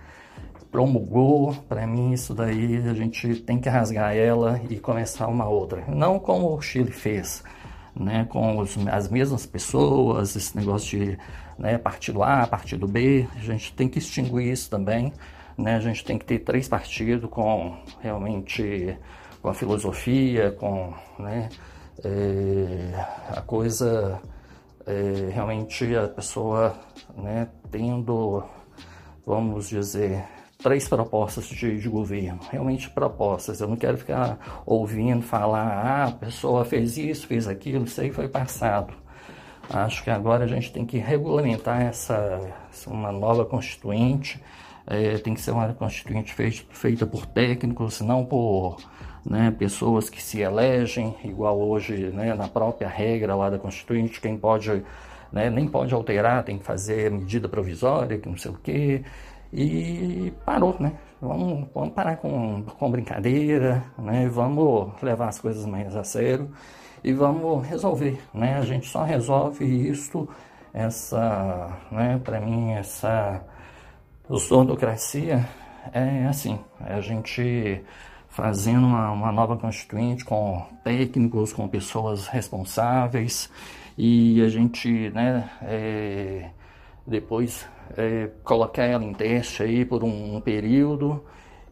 promulgou, 0.71 1.55
para 1.69 1.87
mim 1.87 2.13
isso 2.13 2.35
daí 2.35 2.77
a 2.89 2.95
gente 2.95 3.37
tem 3.37 3.59
que 3.59 3.69
rasgar 3.69 4.17
ela 4.17 4.61
e 4.71 4.79
começar 4.79 5.27
uma 5.27 5.49
outra. 5.49 5.85
Não 5.89 6.19
como 6.19 6.55
o 6.57 6.63
Chile 6.63 6.93
fez, 6.93 7.43
né, 7.95 8.27
com 8.31 8.59
os, 8.59 8.77
as 8.89 9.09
mesmas 9.09 9.47
pessoas, 9.47 10.37
esse 10.37 10.57
negócio 10.57 10.99
de 10.99 11.19
né, 11.59 11.77
partido 11.77 12.23
A, 12.23 12.47
partido 12.47 12.87
B, 12.87 13.27
a 13.37 13.41
gente 13.41 13.73
tem 13.75 13.89
que 13.89 13.99
extinguir 13.99 14.53
isso 14.53 14.71
também. 14.71 15.13
Né, 15.59 15.77
a 15.77 15.81
gente 15.81 16.05
tem 16.05 16.17
que 16.17 16.25
ter 16.25 16.39
três 16.39 16.69
partidos 16.69 17.29
com 17.29 17.77
realmente 18.01 18.97
com 19.41 19.49
a 19.49 19.55
filosofia, 19.55 20.53
com 20.53 20.93
né, 21.19 21.49
é, 22.05 23.07
a 23.29 23.41
coisa 23.43 24.21
é, 24.87 25.31
realmente 25.33 25.97
a 25.97 26.09
pessoa 26.09 26.75
né, 27.17 27.49
tendo, 27.71 28.43
vamos 29.25 29.69
dizer, 29.69 30.25
três 30.63 30.89
propostas 30.89 31.47
de, 31.47 31.79
de, 31.79 31.89
governo, 31.89 32.41
realmente 32.51 32.91
propostas. 32.91 33.61
Eu 33.61 33.69
não 33.69 33.77
quero 33.77 33.97
ficar 33.99 34.63
ouvindo 34.67 35.23
falar, 35.23 35.67
ah, 35.67 36.05
a 36.07 36.13
pessoa 36.13 36.65
fez 36.65 36.97
isso, 36.97 37.27
fez 37.27 37.47
aquilo, 37.47 37.85
isso 37.85 38.01
aí 38.01 38.11
foi 38.11 38.29
passado. 38.29 38.93
Acho 39.69 40.03
que 40.03 40.11
agora 40.11 40.45
a 40.45 40.49
gente 40.49 40.73
tem 40.73 40.85
que 40.85 40.99
regulamentar 40.99 41.81
essa, 41.81 42.41
uma 42.87 43.13
nova 43.13 43.45
constituinte. 43.45 44.43
É, 44.87 45.19
tem 45.19 45.35
que 45.35 45.41
ser 45.41 45.53
uma 45.53 45.73
constituinte 45.73 46.35
feita, 46.35 46.65
feita 46.71 47.07
por 47.07 47.25
técnicos, 47.25 48.01
não 48.01 48.25
por 48.25 48.79
né, 49.25 49.55
pessoas 49.57 50.09
que 50.09 50.23
se 50.23 50.41
elegem, 50.41 51.17
igual 51.25 51.61
hoje 51.61 52.11
né, 52.11 52.35
na 52.35 52.49
própria 52.49 52.89
regra 52.89 53.35
lá 53.35 53.51
da 53.51 53.59
Constituinte, 53.59 54.21
quem 54.21 54.37
pode, 54.37 54.83
né, 55.33 55.51
nem 55.51 55.69
pode 55.69 55.95
alterar, 55.95 56.45
tem 56.45 56.59
que 56.59 56.65
fazer 56.65 57.11
medida 57.11 57.49
provisória, 57.49 58.19
que 58.19 58.29
não 58.29 58.37
sei 58.37 58.51
o 58.51 58.59
quê. 58.63 59.03
E 59.53 60.33
parou, 60.45 60.77
né? 60.79 60.93
Vamos, 61.21 61.69
vamos 61.75 61.93
parar 61.93 62.17
com, 62.17 62.63
com 62.63 62.91
brincadeira, 62.91 63.83
né? 63.99 64.29
Vamos 64.29 64.93
levar 65.03 65.29
as 65.29 65.41
coisas 65.41 65.67
mais 65.67 65.95
a 65.97 66.05
sério 66.05 66.51
e 67.03 67.13
vamos 67.13 67.67
resolver, 67.67 68.21
né? 68.33 68.57
A 68.59 68.63
gente 68.63 68.87
só 68.87 69.03
resolve 69.03 69.65
isso, 69.65 70.29
essa, 70.73 71.77
né? 71.91 72.21
Para 72.25 72.41
mim, 72.41 72.73
essa 72.73 73.45
zondocracia 74.33 75.47
é 75.93 76.27
assim, 76.27 76.59
é 76.87 76.95
a 76.95 77.01
gente 77.01 77.83
fazendo 78.31 78.87
uma, 78.87 79.11
uma, 79.11 79.33
nova 79.33 79.57
constituinte 79.57 80.25
com 80.25 80.65
técnicos, 80.83 81.53
com 81.53 81.69
pessoas 81.69 82.29
responsáveis. 82.29 83.51
E 83.99 84.41
a 84.41 84.49
gente, 84.49 85.11
né, 85.11 85.51
é, 85.63 86.51
depois 87.07 87.69
é, 87.97 88.31
colocar 88.45 88.85
ela 88.85 89.05
em 89.05 89.13
teste 89.13 89.63
aí 89.63 89.85
por 89.85 90.03
um, 90.03 90.37
um 90.37 90.41
período 90.41 91.23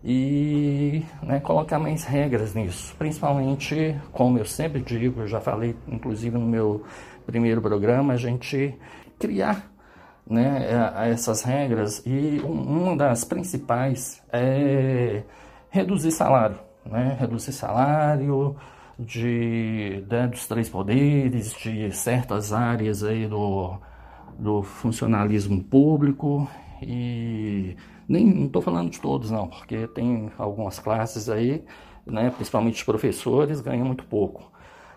e 0.05 1.03
né, 1.23 1.41
colocar 1.41 1.79
mais 1.79 2.05
regras 2.05 2.55
nisso, 2.55 2.95
principalmente, 2.99 3.97
como 4.13 4.39
eu 4.39 4.45
sempre 4.45 4.81
digo, 4.81 5.23
eu 5.23 5.29
já 5.29 5.41
falei 5.41 5.75
inclusive 5.89 6.37
no 6.39 6.47
meu 6.47 6.85
primeiro 7.27 7.61
programa, 7.61 8.15
a 8.15 8.17
gente 8.17 8.77
criar 9.19 9.71
né, 10.27 10.67
essas 11.11 11.43
regras. 11.43 12.03
E 12.07 12.41
uma 12.45 12.97
das 12.97 13.25
principais 13.25 14.23
é 14.33 15.23
reduzir 15.71 16.11
salário, 16.13 16.59
né, 16.85 17.17
reduzir 17.19 17.53
salário 17.53 18.57
de, 18.99 20.05
né, 20.11 20.27
dos 20.27 20.47
três 20.47 20.69
poderes, 20.69 21.55
de 21.55 21.91
certas 21.93 22.53
áreas 22.53 23.03
aí 23.05 23.27
do 23.27 23.79
do 24.39 24.63
funcionalismo 24.63 25.63
público 25.65 26.49
e 26.81 27.77
nem 28.09 28.25
não 28.25 28.47
estou 28.47 28.63
falando 28.63 28.91
de 28.91 29.01
todos 29.01 29.31
não, 29.31 29.49
porque 29.49 29.87
tem 29.89 30.31
algumas 30.39 30.79
classes 30.79 31.29
aí, 31.29 31.65
né, 32.07 32.31
principalmente 32.31 32.77
os 32.77 32.83
professores, 32.85 33.61
ganham 33.61 33.85
muito 33.87 34.05
pouco. 34.05 34.51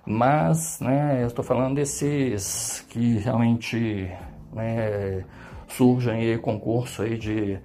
Mas, 0.05 0.79
né, 0.79 1.21
eu 1.23 1.27
estou 1.27 1.43
falando 1.43 1.75
desses 1.75 2.85
que 2.89 3.17
realmente 3.17 4.09
né, 4.53 5.25
surgem 5.67 6.13
aí 6.13 6.37
concurso 6.37 7.01
aí 7.01 7.17
de 7.17 7.59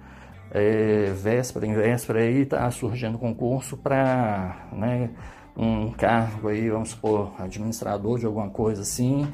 é, 0.51 1.11
véspera 1.13 1.65
em 1.65 1.73
véspera 1.73 2.19
aí 2.19 2.41
está 2.41 2.69
surgindo 2.71 3.17
concurso 3.17 3.77
para 3.77 4.67
né, 4.71 5.09
um 5.55 5.91
cargo 5.91 6.49
aí, 6.49 6.69
vamos 6.69 6.89
supor, 6.89 7.31
administrador 7.39 8.19
de 8.19 8.25
alguma 8.25 8.49
coisa 8.49 8.81
assim, 8.81 9.27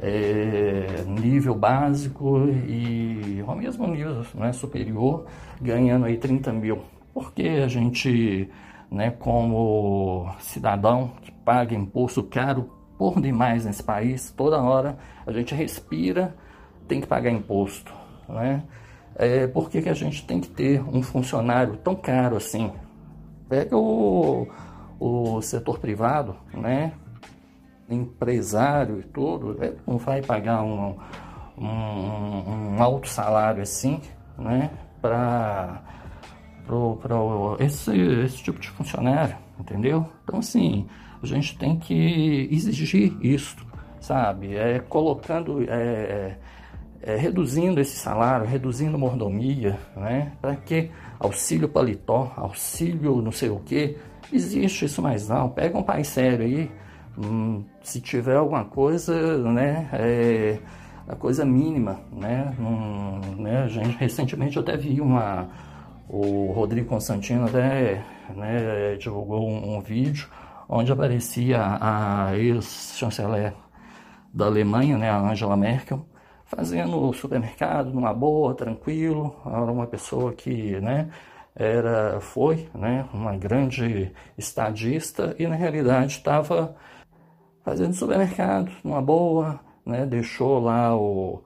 é, 0.00 1.04
nível 1.06 1.54
básico 1.54 2.48
e 2.66 3.42
ao 3.46 3.56
mesmo 3.56 3.86
nível 3.86 4.24
né, 4.34 4.52
superior, 4.52 5.26
ganhando 5.60 6.06
aí 6.06 6.16
30 6.16 6.52
mil. 6.52 6.82
Porque 7.12 7.42
a 7.64 7.68
gente, 7.68 8.48
né, 8.90 9.10
como 9.10 10.32
cidadão 10.40 11.12
que 11.22 11.30
paga 11.30 11.74
imposto 11.74 12.22
caro 12.22 12.70
por 12.96 13.20
demais 13.20 13.64
nesse 13.64 13.82
país, 13.82 14.32
toda 14.36 14.60
hora 14.62 14.96
a 15.26 15.32
gente 15.32 15.54
respira, 15.54 16.34
tem 16.88 17.00
que 17.00 17.06
pagar 17.06 17.30
imposto. 17.30 17.92
Né? 18.28 18.62
É, 19.16 19.46
por 19.46 19.70
que, 19.70 19.80
que 19.80 19.88
a 19.88 19.94
gente 19.94 20.24
tem 20.26 20.40
que 20.40 20.48
ter 20.48 20.82
um 20.82 21.02
funcionário 21.02 21.76
tão 21.76 21.94
caro 21.94 22.36
assim? 22.36 22.72
Pega 23.48 23.76
o, 23.76 24.48
o 24.98 25.40
setor 25.40 25.78
privado, 25.78 26.36
né? 26.52 26.92
empresário 27.88 29.00
e 29.00 29.02
tudo, 29.02 29.62
é, 29.62 29.72
não 29.86 29.98
vai 29.98 30.22
pagar 30.22 30.62
um, 30.62 30.96
um, 31.56 31.66
um 31.66 32.82
alto 32.82 33.08
salário 33.08 33.62
assim, 33.62 34.00
né, 34.38 34.70
para 35.00 35.82
esse, 37.60 37.96
esse 37.96 38.42
tipo 38.42 38.58
de 38.58 38.70
funcionário, 38.70 39.36
entendeu? 39.58 40.08
Então, 40.24 40.38
assim, 40.38 40.86
a 41.22 41.26
gente 41.26 41.58
tem 41.58 41.76
que 41.76 42.48
exigir 42.50 43.16
isso, 43.20 43.56
sabe? 44.00 44.56
É 44.56 44.78
colocando, 44.80 45.62
é, 45.68 46.38
é, 47.04 47.16
reduzindo 47.16 47.80
esse 47.80 47.96
salário, 47.96 48.46
reduzindo 48.46 48.98
mordomia, 48.98 49.78
né? 49.96 50.32
Para 50.40 50.56
que 50.56 50.90
auxílio 51.18 51.68
paletó, 51.68 52.32
auxílio 52.36 53.20
não 53.20 53.32
sei 53.32 53.50
o 53.50 53.60
que, 53.60 53.96
existe 54.32 54.86
isso 54.86 55.02
mais 55.02 55.28
não. 55.28 55.48
Pega 55.48 55.78
um 55.78 55.82
pai 55.82 56.02
sério 56.02 56.44
aí, 56.44 56.70
Hum, 57.16 57.64
se 57.80 58.00
tiver 58.00 58.36
alguma 58.36 58.64
coisa, 58.64 59.38
né, 59.38 59.88
é 59.92 60.58
a 61.06 61.14
coisa 61.14 61.44
mínima, 61.44 62.00
né, 62.10 62.52
hum, 62.58 63.20
né, 63.40 63.62
a 63.62 63.68
gente 63.68 63.96
recentemente 63.98 64.56
eu 64.56 64.62
até 64.62 64.76
vi 64.76 65.00
uma, 65.00 65.48
o 66.08 66.50
Rodrigo 66.52 66.88
Constantino 66.88 67.46
até, 67.46 68.02
né, 68.34 68.96
divulgou 68.96 69.48
um, 69.48 69.76
um 69.76 69.80
vídeo 69.80 70.28
onde 70.68 70.90
aparecia 70.90 71.60
a 71.80 72.36
ex-chanceler 72.36 73.54
da 74.32 74.46
Alemanha, 74.46 74.98
né, 74.98 75.08
a 75.08 75.18
Angela 75.20 75.56
Merkel, 75.56 76.04
fazendo 76.54 77.12
supermercado 77.12 77.92
numa 77.92 78.14
boa, 78.14 78.54
tranquilo, 78.54 79.34
era 79.44 79.72
uma 79.72 79.86
pessoa 79.86 80.32
que, 80.32 80.80
né, 80.80 81.10
era, 81.54 82.20
foi, 82.20 82.68
né, 82.74 83.08
uma 83.12 83.36
grande 83.36 84.12
estadista 84.38 85.34
e 85.38 85.46
na 85.46 85.56
realidade 85.56 86.12
estava 86.12 86.76
fazendo 87.64 87.94
supermercado, 87.94 88.70
numa 88.84 89.00
boa, 89.02 89.60
né? 89.86 90.04
Deixou 90.06 90.60
lá 90.60 90.96
o, 90.96 91.42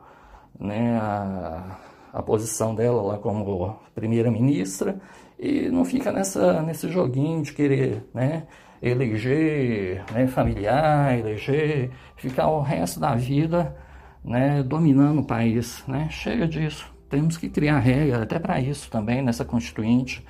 né, 0.59 0.99
a, 0.99 1.79
a 2.13 2.23
posição 2.23 2.75
dela 2.75 3.03
lá 3.03 3.19
como 3.19 3.79
primeira-ministra 3.95 4.99
e 5.39 5.69
não 5.69 5.85
fica 5.85 6.11
nessa, 6.11 6.63
nesse 6.63 6.89
joguinho 6.89 7.43
de 7.43 7.53
querer, 7.53 8.05
né? 8.13 8.47
Eleger 8.83 10.05
né, 10.13 10.27
familiar, 10.27 11.19
eleger, 11.19 11.91
ficar 12.17 12.49
o 12.49 12.61
resto 12.61 13.01
da 13.01 13.15
vida 13.15 13.77
né, 14.25 14.63
dominando 14.63 15.21
o 15.21 15.25
país. 15.25 15.83
Né? 15.87 16.09
Chega 16.11 16.47
disso. 16.47 16.87
Temos 17.09 17.37
que 17.37 17.49
criar 17.49 17.79
regra 17.79 18.23
até 18.23 18.39
para 18.39 18.61
isso 18.61 18.91
também 18.91 19.23
nessa 19.23 19.45
constituinte, 19.45 20.25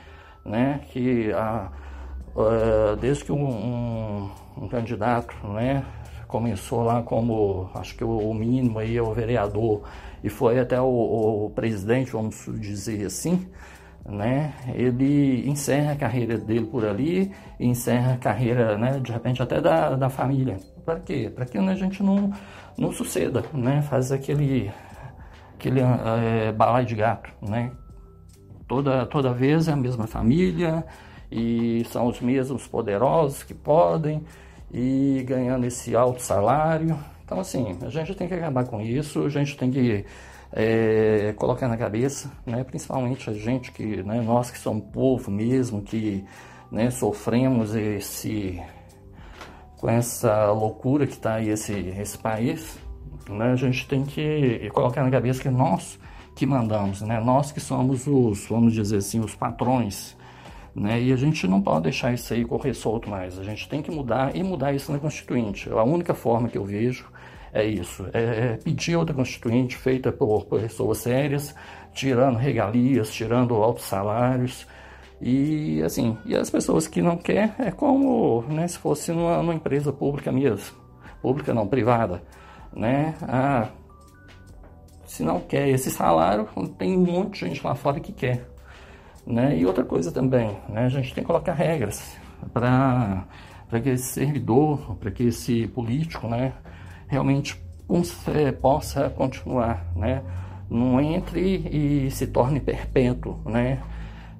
né, 0.45 0.81
que 0.93 1.33
a, 1.33 1.71
a, 2.37 2.95
desde 3.01 3.25
que 3.25 3.33
um, 3.33 3.49
um, 3.49 4.31
um, 4.57 4.69
candidato 4.69 5.35
né, 5.49 5.85
começou 6.29 6.85
lá 6.85 7.03
como, 7.03 7.69
acho 7.75 7.97
que 7.97 8.05
o, 8.05 8.33
mínimo 8.33 8.79
aí 8.79 8.97
é 8.97 9.03
o 9.03 9.13
vereador, 9.13 9.83
e 10.23 10.29
foi 10.29 10.61
até 10.61 10.81
o, 10.81 11.47
o 11.47 11.51
presidente, 11.51 12.13
vamos 12.13 12.49
dizer 12.61 13.05
assim, 13.05 13.49
né, 14.07 14.55
ele 14.75 15.49
encerra 15.49 15.93
a 15.93 15.97
carreira 15.97 16.39
dele 16.39 16.67
por 16.67 16.85
ali, 16.85 17.33
encerra 17.59 18.15
a 18.15 18.19
carreira, 18.19 18.79
né, 18.79 19.01
de 19.01 19.11
repente 19.11 19.43
até 19.43 19.61
da, 19.61 19.97
da 19.97 20.09
família. 20.09 20.59
Para 20.85 21.01
quê? 21.01 21.31
Para 21.35 21.45
que 21.45 21.59
a 21.59 21.75
gente 21.75 22.03
não, 22.03 22.33
não 22.79 22.93
suceda, 22.93 23.45
né, 23.53 23.83
faz 23.83 24.13
aquele, 24.13 24.71
aquele 25.55 25.81
é, 25.81 26.53
balai 26.53 26.85
de 26.85 26.95
gato, 26.95 27.31
né, 27.43 27.73
toda, 28.67 29.05
toda 29.07 29.33
vez 29.33 29.67
é 29.67 29.73
a 29.73 29.77
mesma 29.77 30.07
família 30.07 30.85
e 31.31 31.85
são 31.91 32.07
os 32.07 32.21
mesmos 32.21 32.67
poderosos 32.67 33.43
que 33.43 33.55
podem 33.55 34.23
e 34.73 35.25
ganhando 35.27 35.67
esse 35.67 35.97
alto 35.97 36.23
salário. 36.23 36.99
Então, 37.25 37.41
assim, 37.41 37.77
a 37.83 37.89
gente 37.89 38.15
tem 38.15 38.29
que 38.29 38.35
acabar 38.35 38.65
com 38.67 38.81
isso, 38.81 39.25
a 39.25 39.29
gente 39.29 39.57
tem 39.57 39.71
que 39.71 40.05
é, 40.53 41.35
colocar 41.37 41.69
na 41.69 41.77
cabeça, 41.77 42.31
né, 42.47 42.65
principalmente 42.65 43.29
a 43.29 43.33
gente 43.33 43.73
que, 43.73 44.03
né, 44.03 44.21
nós 44.21 44.51
que 44.51 44.59
somos 44.59 44.85
povo 44.93 45.31
mesmo, 45.31 45.83
que 45.83 46.25
né, 46.71 46.91
sofremos 46.91 47.75
esse, 47.75 48.63
com 49.79 49.89
essa 49.89 50.51
loucura 50.51 51.07
que 51.07 51.15
está 51.15 51.35
aí 51.35 51.49
esse, 51.49 51.73
esse 51.73 52.19
país, 52.19 52.79
né, 53.29 53.53
a 53.53 53.57
gente 53.57 53.87
tem 53.87 54.05
que 54.05 54.69
colocar 54.73 55.03
na 55.03 55.11
cabeça 55.11 55.41
que 55.41 55.49
nós 55.49 55.99
que 56.35 56.45
mandamos, 56.45 57.01
né, 57.01 57.21
nós 57.21 57.51
que 57.51 57.61
somos 57.61 58.07
os, 58.07 58.47
vamos 58.47 58.73
dizer 58.73 58.99
assim, 58.99 59.21
os 59.21 59.35
patrões, 59.35 60.17
né, 60.75 61.01
e 61.01 61.13
a 61.13 61.17
gente 61.17 61.47
não 61.47 61.61
pode 61.61 61.85
deixar 61.85 62.13
isso 62.13 62.33
aí 62.35 62.45
correr 62.45 62.75
solto 62.75 63.09
mais, 63.09 63.39
a 63.39 63.45
gente 63.45 63.69
tem 63.69 63.81
que 63.81 63.91
mudar 63.91 64.35
e 64.37 64.43
mudar 64.43 64.73
isso 64.73 64.93
na 64.93 64.99
Constituinte. 64.99 65.71
A 65.71 65.83
única 65.83 66.15
forma 66.15 66.49
que 66.49 66.59
eu 66.59 66.65
vejo 66.65 67.07
é 67.53 67.65
isso, 67.65 68.07
é, 68.13 68.23
é 68.23 68.57
pedir 68.63 68.97
outra 68.97 69.15
constituinte 69.15 69.77
feita 69.77 70.13
por, 70.13 70.45
por 70.45 70.61
pessoas 70.61 70.99
sérias, 70.99 71.55
tirando 71.93 72.37
regalias, 72.37 73.11
tirando 73.11 73.55
altos 73.55 73.85
salários, 73.85 74.67
e 75.21 75.83
assim, 75.83 76.17
e 76.25 76.37
as 76.37 76.49
pessoas 76.49 76.87
que 76.87 77.03
não 77.03 77.17
quer 77.17 77.55
é 77.59 77.71
como 77.71 78.43
né, 78.43 78.69
se 78.69 78.79
fosse 78.79 79.13
numa, 79.13 79.39
numa 79.39 79.55
empresa 79.55 79.93
pública 79.93 80.31
mesmo, 80.31 80.77
pública 81.21 81.53
não, 81.53 81.67
privada, 81.67 82.23
né? 82.73 83.15
Ah, 83.23 83.69
se 85.05 85.23
não 85.23 85.41
quer 85.41 85.69
esse 85.69 85.91
salário, 85.91 86.49
tem 86.79 86.97
um 86.97 87.05
monte 87.05 87.41
de 87.41 87.49
gente 87.49 87.67
lá 87.67 87.75
fora 87.75 87.99
que 87.99 88.13
quer, 88.13 88.49
né? 89.27 89.57
E 89.57 89.67
outra 89.67 89.85
coisa 89.85 90.13
também, 90.13 90.57
né? 90.69 90.85
A 90.85 90.89
gente 90.89 91.15
tem 91.15 91.25
que 91.25 91.27
colocar 91.27 91.53
regras 91.53 92.17
para 92.53 93.25
para 93.69 93.81
que 93.81 93.91
esse 93.91 94.05
servidor, 94.05 94.97
para 94.97 95.11
que 95.11 95.25
esse 95.25 95.67
político, 95.67 96.27
né, 96.27 96.55
realmente 97.07 97.61
possa 98.61 99.11
continuar, 99.11 99.87
né? 99.95 100.23
Não 100.71 101.01
entre 101.01 101.57
e 101.71 102.11
se 102.11 102.27
torne 102.27 102.61
perpétuo, 102.61 103.41
né? 103.45 103.83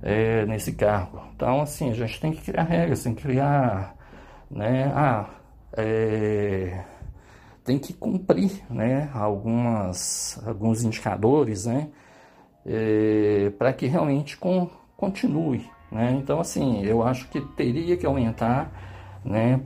É, 0.03 0.47
nesse 0.47 0.73
cargo. 0.73 1.21
Então, 1.35 1.61
assim, 1.61 1.91
a 1.91 1.95
gente 1.95 2.21
tem 2.21 2.33
que 2.33 2.41
criar 2.41 2.63
regras, 2.63 3.03
tem 3.03 3.15
que 3.15 3.23
criar, 3.23 3.97
né? 4.51 4.93
Ah, 4.95 5.29
é, 5.77 6.85
tem 7.65 7.79
que 7.79 7.93
cumprir, 7.93 8.63
né? 8.71 9.11
Algumas, 9.13 10.41
alguns 10.47 10.85
indicadores, 10.85 11.67
né? 11.67 11.89
É, 12.65 13.51
para 13.59 13.73
que 13.73 13.87
realmente 13.87 14.37
com, 14.37 14.71
continue, 14.97 15.69
né? 15.91 16.13
Então, 16.13 16.41
assim, 16.41 16.85
eu 16.85 17.03
acho 17.03 17.29
que 17.29 17.41
teria 17.41 17.97
que 17.97 18.07
aumentar, 18.07 18.71
né? 19.25 19.61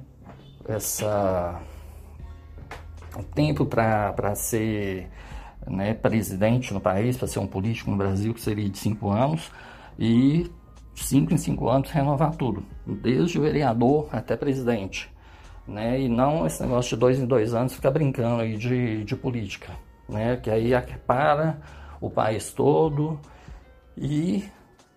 Essa 0.67 1.61
o 3.17 3.23
tempo 3.23 3.67
para 3.67 4.35
ser 4.35 5.09
né, 5.67 5.95
presidente 5.95 6.73
no 6.73 6.81
país, 6.81 7.17
para 7.17 7.29
ser 7.29 7.39
um 7.39 7.47
político 7.47 7.91
no 7.91 7.97
Brasil, 7.97 8.33
que 8.35 8.41
seria 8.41 8.69
de 8.69 8.79
cinco 8.79 9.11
anos, 9.11 9.51
e 9.99 10.51
cinco 10.95 11.33
em 11.33 11.37
cinco 11.37 11.69
anos 11.69 11.91
renovar 11.91 12.35
tudo, 12.35 12.63
desde 12.87 13.39
vereador 13.39 14.09
até 14.13 14.37
presidente. 14.37 15.11
Né? 15.67 16.01
E 16.01 16.09
não 16.09 16.47
esse 16.47 16.63
negócio 16.63 16.91
de 16.91 17.01
dois 17.01 17.19
em 17.19 17.27
dois 17.27 17.55
anos 17.55 17.75
ficar 17.75 17.91
brincando 17.91 18.43
aí 18.43 18.57
de, 18.57 19.05
de 19.05 19.17
política, 19.17 19.73
né? 20.09 20.37
que 20.37 20.51
aí 20.51 20.73
para 21.07 21.59
o 22.01 22.11
país 22.11 22.53
todo 22.53 23.19
e 23.97 24.45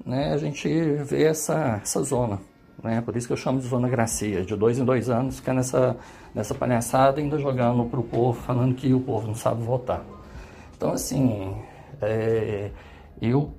né, 0.06 0.34
a 0.34 0.38
gente 0.38 0.68
vê 1.04 1.26
essa, 1.26 1.80
essa 1.82 2.02
zona. 2.04 2.40
Né? 2.84 3.02
Por 3.02 3.16
isso 3.16 3.28
que 3.28 3.34
eu 3.34 3.38
chamo 3.38 3.60
de 3.60 3.68
zona 3.68 3.88
gracia, 3.88 4.44
de 4.44 4.56
dois 4.56 4.78
em 4.78 4.86
dois 4.86 5.10
anos, 5.10 5.38
fica 5.38 5.54
nessa, 5.54 5.98
nessa 6.34 6.54
palhaçada, 6.54 7.20
ainda 7.20 7.38
jogando 7.38 7.86
para 7.86 8.00
o 8.00 8.04
povo, 8.04 8.40
falando 8.42 8.76
que 8.76 8.94
o 8.94 9.00
povo 9.00 9.28
não 9.28 9.36
sabe 9.36 9.64
votar. 9.64 10.04
Então, 10.76 10.92
assim, 10.92 11.56
é, 12.02 12.70
eu 13.22 13.54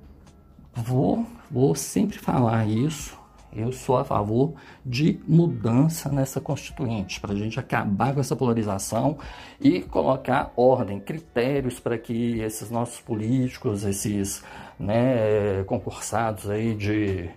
vou, 0.77 1.25
vou 1.49 1.75
sempre 1.75 2.19
falar 2.19 2.67
isso, 2.67 3.17
eu 3.53 3.71
sou 3.71 3.97
a 3.97 4.03
favor 4.03 4.53
de 4.85 5.19
mudança 5.27 6.09
nessa 6.09 6.39
constituinte, 6.39 7.19
para 7.19 7.33
a 7.33 7.35
gente 7.35 7.59
acabar 7.59 8.13
com 8.13 8.19
essa 8.19 8.35
polarização 8.35 9.17
e 9.59 9.81
colocar 9.81 10.51
ordem, 10.55 10.99
critérios 10.99 11.79
para 11.79 11.97
que 11.97 12.39
esses 12.39 12.69
nossos 12.69 12.99
políticos, 12.99 13.83
esses 13.83 14.43
né, 14.79 15.63
concursados 15.65 16.49
aí 16.49 16.75
de, 16.75 17.29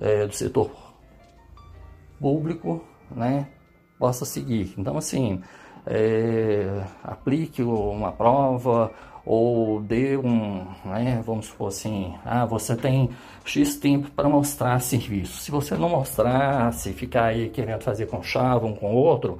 é, 0.00 0.26
do 0.26 0.34
setor 0.34 0.70
público, 2.18 2.84
né, 3.14 3.46
possa 3.98 4.24
seguir. 4.24 4.74
Então, 4.76 4.96
assim, 4.96 5.40
é, 5.86 6.82
aplique 7.02 7.62
uma 7.62 8.10
prova 8.10 8.90
ou 9.26 9.80
dê 9.80 10.16
um, 10.16 10.66
né, 10.84 11.22
vamos 11.24 11.46
supor 11.46 11.68
assim, 11.68 12.14
ah, 12.24 12.44
você 12.44 12.76
tem 12.76 13.10
X 13.44 13.76
tempo 13.76 14.10
para 14.10 14.28
mostrar 14.28 14.78
serviço. 14.80 15.40
Se 15.40 15.50
você 15.50 15.76
não 15.76 15.88
mostrar, 15.88 16.72
se 16.72 16.92
ficar 16.92 17.26
aí 17.26 17.48
querendo 17.48 17.82
fazer 17.82 18.06
com 18.06 18.22
chave 18.22 18.66
um 18.66 18.74
com 18.74 18.94
outro, 18.94 19.38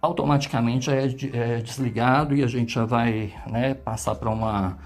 automaticamente 0.00 0.90
é, 0.90 1.04
é 1.32 1.56
desligado 1.58 2.34
e 2.34 2.42
a 2.42 2.46
gente 2.46 2.74
já 2.74 2.84
vai 2.84 3.32
né, 3.46 3.74
passar 3.74 4.16
para 4.16 4.30
uma, 4.30 4.76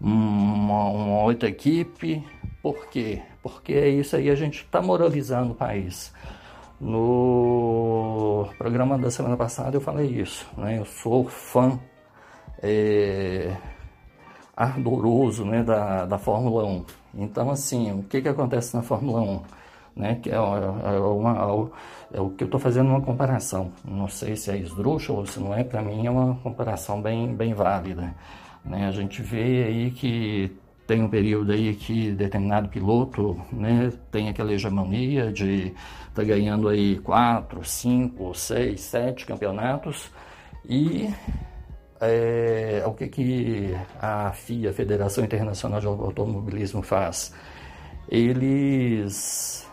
uma, 0.00 0.84
uma 0.88 1.22
outra 1.22 1.48
equipe. 1.48 2.24
Por 2.62 2.86
quê? 2.88 3.22
Porque 3.42 3.74
é 3.74 3.88
isso 3.88 4.16
aí 4.16 4.30
a 4.30 4.34
gente 4.34 4.62
está 4.62 4.80
moralizando 4.80 5.52
o 5.52 5.54
país. 5.54 6.12
No 6.80 8.48
programa 8.58 8.98
da 8.98 9.10
semana 9.10 9.36
passada 9.36 9.76
eu 9.76 9.80
falei 9.80 10.08
isso, 10.08 10.46
né? 10.56 10.78
Eu 10.78 10.84
sou 10.84 11.26
fã 11.26 11.78
é, 12.62 13.56
ardoroso 14.56 15.44
né, 15.44 15.62
da, 15.62 16.06
da 16.06 16.18
Fórmula 16.18 16.64
1. 16.64 16.84
Então, 17.14 17.50
assim, 17.50 17.92
o 17.92 18.02
que, 18.02 18.22
que 18.22 18.28
acontece 18.28 18.74
na 18.74 18.82
Fórmula 18.82 19.20
1? 19.20 19.42
Né, 19.96 20.18
que 20.22 20.30
é, 20.30 20.34
é, 20.34 20.38
uma, 20.38 21.70
é 22.12 22.20
o 22.20 22.30
que 22.30 22.44
eu 22.44 22.46
estou 22.46 22.60
fazendo 22.60 22.90
uma 22.90 23.00
comparação. 23.00 23.72
Não 23.84 24.08
sei 24.08 24.36
se 24.36 24.50
é 24.50 24.58
esdrúxulo 24.58 25.20
ou 25.20 25.26
se 25.26 25.40
não 25.40 25.54
é, 25.54 25.64
para 25.64 25.82
mim 25.82 26.06
é 26.06 26.10
uma 26.10 26.34
comparação 26.36 27.00
bem, 27.00 27.34
bem 27.34 27.54
válida. 27.54 28.14
Né? 28.64 28.86
A 28.86 28.92
gente 28.92 29.22
vê 29.22 29.64
aí 29.64 29.90
que 29.90 30.54
tem 30.86 31.02
um 31.02 31.08
período 31.08 31.52
aí 31.52 31.74
que 31.74 32.12
determinado 32.12 32.68
piloto 32.68 33.40
né, 33.52 33.92
tem 34.10 34.28
aquela 34.28 34.52
hegemonia 34.52 35.32
de 35.32 35.68
estar 35.68 35.74
tá 36.14 36.24
ganhando 36.24 36.68
aí 36.68 36.98
quatro, 36.98 37.64
cinco, 37.64 38.34
seis, 38.34 38.82
sete 38.82 39.26
campeonatos 39.26 40.10
e 40.68 41.08
é, 42.00 42.82
o 42.86 42.92
que, 42.92 43.08
que 43.08 43.76
a 44.00 44.32
FIA, 44.32 44.72
Federação 44.72 45.24
Internacional 45.24 45.80
de 45.80 45.86
Automobilismo, 45.86 46.82
faz? 46.82 47.32
Eles 48.08 49.68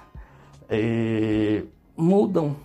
é, 0.70 1.64
mudam 1.96 2.56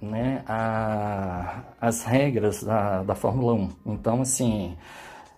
né, 0.00 0.42
a, 0.46 1.62
as 1.80 2.04
regras 2.04 2.62
da, 2.62 3.02
da 3.02 3.14
Fórmula 3.14 3.54
1. 3.54 3.70
Então, 3.86 4.20
assim, 4.22 4.76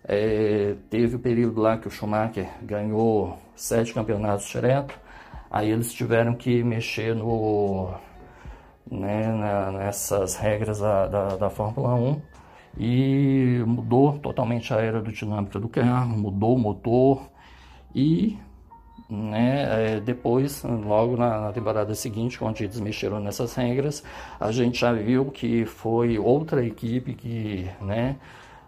é, 0.04 0.74
teve 0.90 1.16
o 1.16 1.18
período 1.18 1.60
lá 1.60 1.76
que 1.78 1.88
o 1.88 1.90
Schumacher 1.90 2.48
ganhou 2.62 3.38
sete 3.54 3.92
campeonatos 3.92 4.46
direto, 4.48 4.98
aí 5.50 5.70
eles 5.70 5.92
tiveram 5.92 6.34
que 6.34 6.62
mexer 6.62 7.14
no, 7.14 7.90
né, 8.90 9.26
na, 9.26 9.72
nessas 9.72 10.36
regras 10.36 10.80
da, 10.80 11.06
da, 11.06 11.36
da, 11.36 11.50
Fórmula 11.50 11.94
1 11.94 12.22
e 12.78 13.62
mudou 13.66 14.18
totalmente 14.18 14.72
a 14.72 14.76
aerodinâmica 14.76 15.58
do 15.58 15.68
carro, 15.68 16.16
mudou 16.16 16.54
o 16.54 16.58
motor 16.58 17.28
e 17.94 18.38
né, 19.10 19.94
é, 19.96 20.00
depois, 20.00 20.62
logo 20.62 21.16
na, 21.16 21.40
na, 21.40 21.52
temporada 21.52 21.94
seguinte, 21.94 22.38
quando 22.38 22.60
eles 22.60 22.78
mexeram 22.78 23.18
nessas 23.20 23.54
regras, 23.54 24.02
a 24.38 24.52
gente 24.52 24.78
já 24.80 24.92
viu 24.92 25.26
que 25.26 25.64
foi 25.64 26.18
outra 26.18 26.64
equipe 26.64 27.14
que 27.14 27.66
né, 27.80 28.16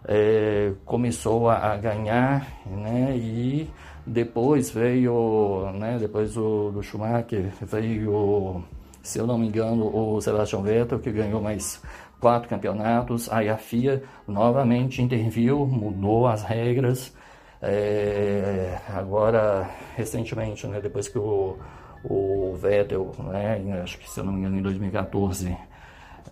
é, 0.05 0.73
começou 0.85 1.49
a, 1.49 1.73
a, 1.73 1.77
ganhar, 1.77 2.47
né? 2.65 3.15
E 3.15 3.69
depois 4.05 4.71
veio, 4.71 5.71
né? 5.75 5.97
Depois 5.99 6.33
do, 6.33 6.71
do 6.71 6.81
Schumacher 6.81 7.51
veio, 7.61 8.63
se 9.03 9.19
eu 9.19 9.27
não 9.27 9.37
me 9.37 9.47
engano, 9.47 9.85
o 9.95 10.19
Sebastian 10.21 10.61
Vettel 10.63 10.99
que 10.99 11.11
ganhou 11.11 11.41
mais 11.41 11.81
quatro 12.21 12.47
campeonatos. 12.47 13.29
Aí 13.29 13.49
a 13.49 13.57
FIA 13.57 14.03
novamente 14.25 15.01
interviu, 15.01 15.65
mudou 15.65 16.27
as 16.27 16.43
regras. 16.43 17.13
É, 17.61 18.79
agora, 18.87 19.69
recentemente, 19.97 20.65
né? 20.67 20.79
Depois 20.79 21.07
que 21.09 21.19
o 21.19 21.57
o 22.03 22.53
Vettel, 22.55 23.11
né, 23.19 23.81
acho 23.83 23.97
que 23.99 24.09
se 24.09 24.19
eu 24.19 24.23
não 24.23 24.33
me 24.33 24.39
engano 24.39 24.57
em 24.57 24.61
2014, 24.61 25.55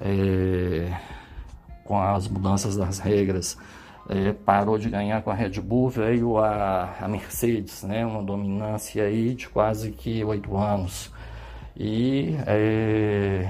é, 0.02 0.92
com 1.84 2.00
as 2.02 2.28
mudanças 2.28 2.76
das 2.76 3.00
regras, 3.00 3.58
é, 4.10 4.34
parou 4.34 4.78
de 4.78 4.90
ganhar 4.90 5.22
com 5.22 5.30
a 5.30 5.34
Red 5.34 5.62
Bull, 5.62 5.90
veio 5.90 6.38
a, 6.38 6.96
a 7.00 7.08
Mercedes, 7.08 7.84
né, 7.84 8.06
uma 8.06 8.24
dominância 8.24 9.04
aí 9.04 9.36
de 9.36 9.48
quase 9.50 9.92
que 9.92 10.24
oito 10.24 10.58
anos. 10.58 11.12
E 11.76 12.36
é, 12.48 13.50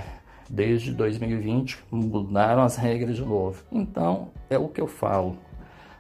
desde 0.50 0.92
2020 0.92 1.80
mudaram 1.92 2.64
as 2.64 2.76
regras 2.76 3.18
de 3.18 3.22
novo. 3.22 3.64
Então 3.72 4.30
é 4.50 4.58
o 4.58 4.68
que 4.68 4.82
eu 4.82 4.88
falo. 4.88 5.38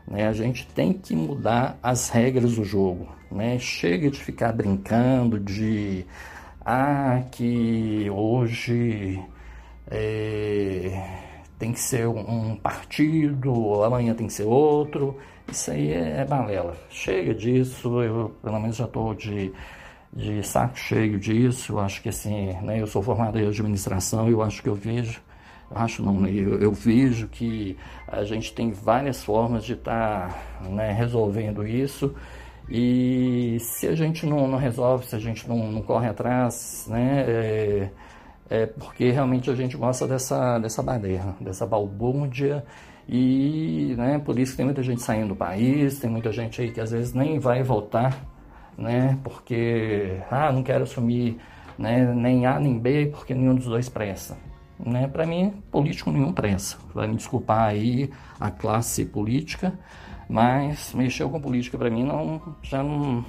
Né? 0.07 0.27
A 0.27 0.33
gente 0.33 0.65
tem 0.67 0.91
que 0.91 1.15
mudar 1.15 1.77
as 1.83 2.09
regras 2.09 2.55
do 2.55 2.63
jogo. 2.63 3.07
Né? 3.31 3.59
Chega 3.59 4.09
de 4.09 4.19
ficar 4.19 4.51
brincando 4.51 5.39
de 5.39 6.05
ah, 6.65 7.23
que 7.31 8.09
hoje 8.09 9.23
é, 9.89 11.19
tem 11.59 11.71
que 11.71 11.79
ser 11.79 12.07
um 12.07 12.55
partido, 12.55 13.83
amanhã 13.83 14.13
tem 14.15 14.27
que 14.27 14.33
ser 14.33 14.45
outro. 14.45 15.17
Isso 15.51 15.71
aí 15.71 15.91
é, 15.91 16.21
é 16.21 16.25
balela. 16.25 16.75
Chega 16.89 17.33
disso, 17.33 18.01
eu 18.01 18.35
pelo 18.41 18.59
menos 18.59 18.77
já 18.77 18.85
estou 18.85 19.13
de, 19.13 19.51
de 20.13 20.43
saco 20.43 20.77
cheio 20.77 21.19
disso. 21.19 21.79
Acho 21.79 22.01
que 22.01 22.09
assim, 22.09 22.53
né, 22.61 22.81
eu 22.81 22.87
sou 22.87 23.01
formado 23.01 23.39
em 23.39 23.47
administração, 23.47 24.29
eu 24.29 24.41
acho 24.41 24.61
que 24.61 24.69
eu 24.69 24.75
vejo 24.75 25.21
acho 25.71 26.03
não, 26.03 26.25
eu, 26.27 26.59
eu, 26.59 26.71
vejo 26.71 27.27
que 27.27 27.77
a 28.07 28.23
gente 28.23 28.53
tem 28.53 28.71
várias 28.71 29.23
formas 29.23 29.63
de 29.63 29.73
estar 29.73 30.29
tá, 30.29 30.67
né, 30.67 30.91
resolvendo 30.91 31.65
isso 31.67 32.15
e 32.67 33.57
se 33.59 33.87
a 33.87 33.95
gente 33.95 34.25
não, 34.25 34.47
não 34.47 34.57
resolve, 34.57 35.05
se 35.05 35.15
a 35.15 35.19
gente 35.19 35.47
não, 35.47 35.71
não 35.71 35.81
corre 35.81 36.07
atrás, 36.07 36.87
né, 36.89 37.25
é, 37.27 37.89
é, 38.49 38.65
porque 38.65 39.11
realmente 39.11 39.49
a 39.49 39.55
gente 39.55 39.77
gosta 39.77 40.07
dessa, 40.07 40.57
dessa 40.59 40.81
baderna, 40.81 41.35
dessa 41.39 41.65
balbúrdia 41.65 42.63
e 43.07 43.95
né, 43.97 44.19
por 44.19 44.37
isso 44.37 44.51
que 44.51 44.57
tem 44.57 44.65
muita 44.65 44.83
gente 44.83 45.01
saindo 45.01 45.29
do 45.29 45.35
país, 45.35 45.99
tem 45.99 46.09
muita 46.09 46.31
gente 46.31 46.61
aí 46.61 46.71
que 46.71 46.81
às 46.81 46.91
vezes 46.91 47.13
nem 47.13 47.39
vai 47.39 47.63
voltar, 47.63 48.23
né, 48.79 49.19
porque 49.23 50.21
ah, 50.31 50.51
não 50.51 50.63
quero 50.63 50.83
assumir 50.83 51.37
né, 51.77 52.05
nem 52.13 52.45
A 52.45 52.57
nem 52.59 52.79
B 52.79 53.07
porque 53.07 53.33
nenhum 53.33 53.53
dos 53.53 53.65
dois 53.65 53.89
presta. 53.89 54.37
Né? 54.79 55.07
Para 55.09 55.25
mim, 55.25 55.61
político 55.69 56.09
nenhum 56.09 56.31
pressa. 56.31 56.77
Vai 56.93 57.07
me 57.07 57.17
desculpar 57.17 57.69
aí 57.69 58.09
a 58.39 58.49
classe 58.49 59.03
política, 59.05 59.77
mas 60.29 60.93
mexer 60.93 61.27
com 61.29 61.41
política 61.41 61.77
para 61.77 61.89
mim 61.89 62.05
não, 62.05 62.41
já 62.63 62.81
não, 62.81 63.25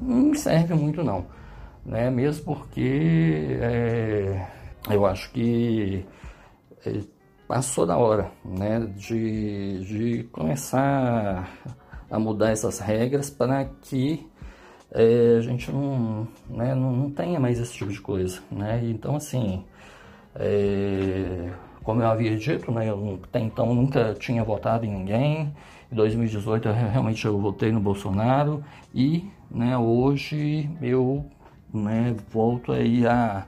não 0.00 0.34
serve 0.34 0.74
muito 0.74 1.04
não. 1.04 1.26
Né? 1.86 2.10
Mesmo 2.10 2.44
porque 2.44 3.58
é, 3.60 4.46
eu 4.90 5.06
acho 5.06 5.30
que 5.30 6.04
é, 6.84 7.00
passou 7.46 7.86
da 7.86 7.96
hora 7.96 8.32
né? 8.44 8.80
de, 8.96 9.84
de 9.84 10.24
começar 10.32 11.48
a 12.10 12.18
mudar 12.18 12.50
essas 12.50 12.80
regras 12.80 13.30
para 13.30 13.64
que 13.64 14.27
é, 14.92 15.36
a 15.38 15.40
gente 15.40 15.70
não, 15.70 16.26
né, 16.48 16.74
não, 16.74 16.92
não 16.92 17.10
tenha 17.10 17.38
mais 17.38 17.58
esse 17.58 17.72
tipo 17.72 17.92
de 17.92 18.00
coisa. 18.00 18.40
Né? 18.50 18.80
Então, 18.84 19.16
assim, 19.16 19.64
é, 20.34 21.50
como 21.82 22.02
eu 22.02 22.08
havia 22.08 22.36
dito, 22.36 22.70
né, 22.72 22.88
eu 22.88 23.20
até 23.24 23.40
então 23.40 23.74
nunca 23.74 24.14
tinha 24.14 24.42
votado 24.44 24.86
em 24.86 24.90
ninguém. 24.90 25.54
Em 25.90 25.94
2018 25.94 26.68
eu, 26.68 26.74
realmente 26.74 27.24
eu 27.24 27.38
votei 27.38 27.72
no 27.72 27.80
Bolsonaro 27.80 28.62
e 28.94 29.30
né, 29.50 29.76
hoje 29.76 30.70
eu 30.82 31.24
né, 31.72 32.14
volto 32.30 32.72
aí 32.72 33.06
a, 33.06 33.46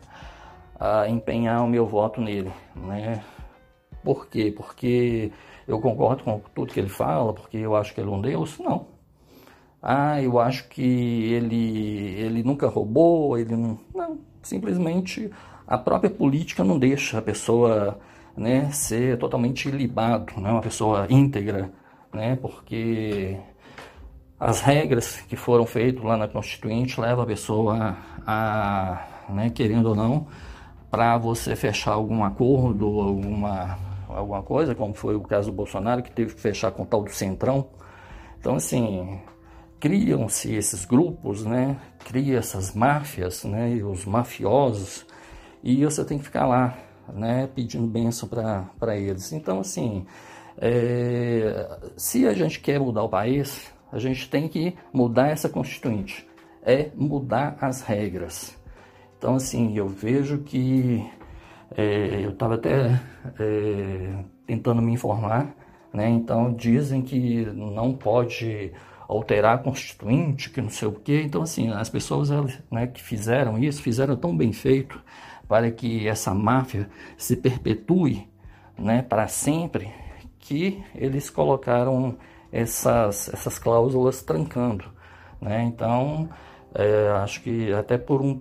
a 0.78 1.08
empenhar 1.08 1.64
o 1.64 1.68
meu 1.68 1.86
voto 1.86 2.20
nele. 2.20 2.50
Né? 2.74 3.22
Por 4.02 4.26
quê? 4.28 4.52
Porque 4.54 5.30
eu 5.68 5.80
concordo 5.80 6.24
com 6.24 6.40
tudo 6.54 6.72
que 6.72 6.80
ele 6.80 6.88
fala, 6.88 7.32
porque 7.32 7.58
eu 7.58 7.76
acho 7.76 7.94
que 7.94 8.00
ele 8.00 8.10
é 8.10 8.12
um 8.12 8.20
Deus? 8.20 8.58
Não. 8.58 8.99
Ah, 9.82 10.20
eu 10.22 10.38
acho 10.38 10.68
que 10.68 10.82
ele, 10.82 12.14
ele 12.18 12.42
nunca 12.42 12.68
roubou, 12.68 13.38
ele 13.38 13.56
não. 13.56 13.78
Não, 13.94 14.18
simplesmente 14.42 15.30
a 15.66 15.78
própria 15.78 16.10
política 16.10 16.64
não 16.64 16.78
deixa 16.78 17.18
a 17.18 17.22
pessoa 17.22 17.98
né, 18.36 18.70
ser 18.72 19.18
totalmente 19.18 19.70
libado, 19.70 20.40
né, 20.40 20.50
uma 20.50 20.60
pessoa 20.60 21.06
íntegra, 21.08 21.70
né, 22.12 22.36
porque 22.36 23.38
as 24.38 24.60
regras 24.60 25.20
que 25.20 25.36
foram 25.36 25.66
feitas 25.66 26.02
lá 26.02 26.16
na 26.16 26.26
Constituinte 26.26 27.00
levam 27.00 27.24
a 27.24 27.26
pessoa 27.26 27.96
a, 28.26 29.06
a 29.28 29.32
né, 29.32 29.50
querendo 29.50 29.90
ou 29.90 29.94
não, 29.94 30.26
para 30.90 31.16
você 31.18 31.54
fechar 31.54 31.92
algum 31.92 32.24
acordo, 32.24 32.86
alguma, 32.86 33.78
alguma 34.08 34.42
coisa, 34.42 34.74
como 34.74 34.92
foi 34.92 35.14
o 35.14 35.20
caso 35.20 35.50
do 35.50 35.56
Bolsonaro, 35.56 36.02
que 36.02 36.10
teve 36.10 36.34
que 36.34 36.40
fechar 36.40 36.72
com 36.72 36.82
o 36.82 36.86
tal 36.86 37.04
do 37.04 37.10
Centrão. 37.10 37.68
Então, 38.40 38.56
assim, 38.56 39.20
criam-se 39.80 40.54
esses 40.54 40.84
grupos, 40.84 41.44
né? 41.44 41.76
Cria 42.00 42.38
essas 42.38 42.74
máfias, 42.74 43.44
né? 43.44 43.76
E 43.76 43.82
os 43.82 44.04
mafiosos 44.04 45.06
e 45.62 45.84
você 45.84 46.04
tem 46.04 46.18
que 46.18 46.24
ficar 46.24 46.46
lá, 46.46 46.76
né, 47.12 47.48
pedindo 47.54 47.86
bênção 47.86 48.28
para 48.28 48.96
eles. 48.96 49.32
Então, 49.32 49.60
assim, 49.60 50.06
é, 50.56 51.78
se 51.96 52.26
a 52.26 52.32
gente 52.32 52.60
quer 52.60 52.80
mudar 52.80 53.02
o 53.02 53.08
país, 53.08 53.70
a 53.92 53.98
gente 53.98 54.28
tem 54.30 54.48
que 54.48 54.74
mudar 54.92 55.28
essa 55.28 55.48
constituinte, 55.48 56.26
é 56.62 56.90
mudar 56.94 57.58
as 57.60 57.82
regras. 57.82 58.56
Então, 59.18 59.34
assim, 59.34 59.76
eu 59.76 59.86
vejo 59.86 60.38
que 60.38 61.04
é, 61.76 62.24
eu 62.24 62.30
estava 62.30 62.54
até 62.54 63.00
é, 63.38 64.24
tentando 64.46 64.80
me 64.80 64.92
informar, 64.92 65.54
né? 65.92 66.08
Então 66.08 66.52
dizem 66.54 67.02
que 67.02 67.44
não 67.52 67.92
pode 67.92 68.72
alterar 69.10 69.56
a 69.56 69.58
constituinte, 69.58 70.50
que 70.50 70.60
não 70.60 70.70
sei 70.70 70.86
o 70.86 70.92
quê. 70.92 71.22
Então, 71.24 71.42
assim, 71.42 71.70
as 71.72 71.88
pessoas 71.88 72.30
né, 72.70 72.86
que 72.86 73.02
fizeram 73.02 73.58
isso, 73.58 73.82
fizeram 73.82 74.14
tão 74.14 74.36
bem 74.36 74.52
feito, 74.52 75.02
para 75.48 75.68
que 75.72 76.06
essa 76.06 76.32
máfia 76.32 76.88
se 77.18 77.36
perpetue 77.36 78.28
né, 78.78 79.02
para 79.02 79.26
sempre, 79.26 79.92
que 80.38 80.80
eles 80.94 81.28
colocaram 81.28 82.16
essas, 82.52 83.28
essas 83.34 83.58
cláusulas 83.58 84.22
trancando. 84.22 84.84
Né? 85.40 85.64
Então, 85.64 86.28
é, 86.72 87.08
acho 87.16 87.42
que 87.42 87.72
até 87.72 87.98
por 87.98 88.22
um 88.22 88.38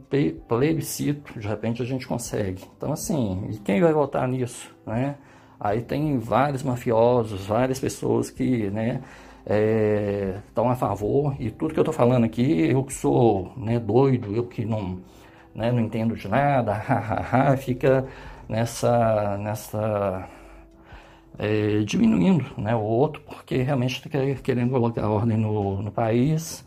plebiscito, 0.47 1.39
de 1.39 1.47
repente, 1.47 1.81
a 1.81 1.85
gente 1.85 2.07
consegue. 2.07 2.63
Então, 2.77 2.93
assim, 2.93 3.47
e 3.49 3.57
quem 3.57 3.81
vai 3.81 3.91
votar 3.91 4.27
nisso? 4.27 4.69
Né? 4.85 5.15
Aí 5.59 5.81
tem 5.81 6.19
vários 6.19 6.61
mafiosos, 6.61 7.47
várias 7.47 7.79
pessoas 7.79 8.29
que 8.29 8.69
né, 8.69 9.01
é, 9.49 10.39
estão 10.47 10.69
a 10.69 10.75
favor, 10.75 11.35
e 11.39 11.49
tudo 11.49 11.73
que 11.73 11.79
eu 11.79 11.83
estou 11.83 11.93
falando 11.93 12.23
aqui, 12.25 12.69
eu 12.69 12.83
que 12.83 12.93
sou 12.93 13.51
né, 13.57 13.79
doido, 13.79 14.35
eu 14.35 14.45
que 14.45 14.63
não 14.63 14.99
né, 15.55 15.71
não 15.71 15.79
entendo 15.79 16.15
de 16.15 16.27
nada, 16.27 16.75
fica 17.57 18.05
nessa, 18.47 19.37
nessa 19.37 20.29
é, 21.37 21.79
diminuindo 21.79 22.45
né, 22.57 22.75
o 22.75 22.81
outro, 22.81 23.21
porque 23.25 23.57
realmente 23.57 23.95
está 23.97 24.09
querendo 24.43 24.71
colocar 24.71 25.09
ordem 25.09 25.37
no, 25.37 25.81
no 25.81 25.91
país 25.91 26.65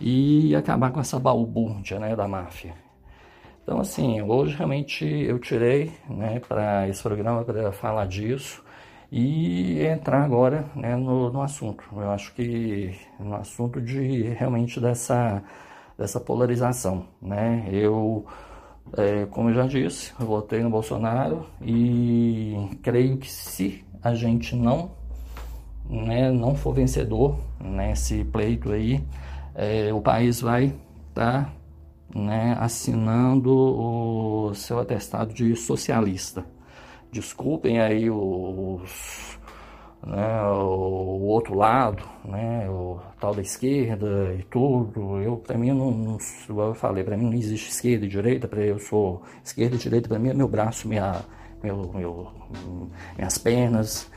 e 0.00 0.54
acabar 0.56 0.90
com 0.90 1.00
essa 1.00 1.18
balbúrdia 1.20 2.00
né, 2.00 2.16
da 2.16 2.26
máfia. 2.26 2.74
Então, 3.62 3.80
assim, 3.80 4.20
hoje 4.22 4.56
realmente 4.56 5.04
eu 5.04 5.38
tirei 5.38 5.92
né, 6.08 6.40
para 6.40 6.88
esse 6.88 7.02
programa 7.02 7.44
para 7.44 7.72
falar 7.72 8.06
disso 8.06 8.63
e 9.16 9.80
entrar 9.86 10.24
agora 10.24 10.66
né, 10.74 10.96
no, 10.96 11.32
no 11.32 11.40
assunto. 11.40 11.84
Eu 11.92 12.10
acho 12.10 12.34
que 12.34 12.98
no 13.20 13.36
assunto 13.36 13.80
de 13.80 14.22
realmente 14.22 14.80
dessa 14.80 15.40
dessa 15.96 16.18
polarização, 16.18 17.06
né? 17.22 17.68
Eu, 17.70 18.26
é, 18.96 19.26
como 19.26 19.50
eu 19.50 19.54
já 19.54 19.68
disse, 19.68 20.12
eu 20.18 20.26
votei 20.26 20.60
no 20.64 20.68
Bolsonaro 20.68 21.46
e 21.62 22.76
creio 22.82 23.16
que 23.16 23.30
se 23.30 23.84
a 24.02 24.14
gente 24.16 24.56
não, 24.56 24.90
né, 25.88 26.32
não 26.32 26.56
for 26.56 26.74
vencedor 26.74 27.38
nesse 27.60 28.24
pleito 28.24 28.72
aí, 28.72 29.00
é, 29.54 29.92
o 29.92 30.00
país 30.00 30.40
vai 30.40 30.74
estar 31.10 31.44
tá, 31.44 31.52
né, 32.12 32.56
assinando 32.58 33.52
o 33.52 34.54
seu 34.54 34.80
atestado 34.80 35.32
de 35.32 35.54
socialista. 35.54 36.44
Desculpem 37.14 37.80
aí 37.80 38.10
os 38.10 39.38
né, 40.04 40.42
o, 40.48 41.22
outro 41.28 41.54
lado, 41.54 42.02
né, 42.24 42.68
o 42.68 42.98
tal 43.20 43.32
da 43.32 43.40
esquerda 43.40 44.34
e 44.36 44.42
tudo. 44.42 45.20
Eu, 45.20 45.36
para 45.36 45.56
mim, 45.56 45.70
não, 45.70 45.92
não, 45.92 46.18
eu 46.48 46.74
falei, 46.74 47.04
para 47.04 47.16
mim 47.16 47.26
não 47.26 47.34
existe 47.34 47.70
esquerda 47.70 48.04
e 48.04 48.08
direita, 48.08 48.48
para 48.48 48.62
eu 48.62 48.80
sou 48.80 49.22
esquerda 49.44 49.76
e 49.76 49.78
direita, 49.78 50.08
para 50.08 50.18
mim 50.18 50.30
é 50.30 50.34
meu 50.34 50.48
braço, 50.48 50.88
minha, 50.88 51.24
meu, 51.62 51.88
meu, 51.94 52.32
minhas 53.16 53.38
pernas. 53.38 54.10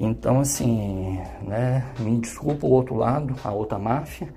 Então, 0.00 0.40
assim, 0.40 1.20
né, 1.42 1.84
me 1.98 2.18
desculpa 2.18 2.66
o 2.66 2.70
outro 2.70 2.94
lado, 2.96 3.36
a 3.44 3.52
outra 3.52 3.78
máfia, 3.78 4.32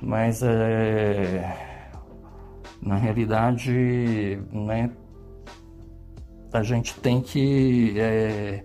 mas 0.00 0.42
é, 0.42 1.54
na 2.80 2.96
realidade, 2.96 4.40
né, 4.50 4.90
a 6.56 6.62
gente 6.62 6.94
tem 7.00 7.20
que 7.20 7.94
é, 7.98 8.62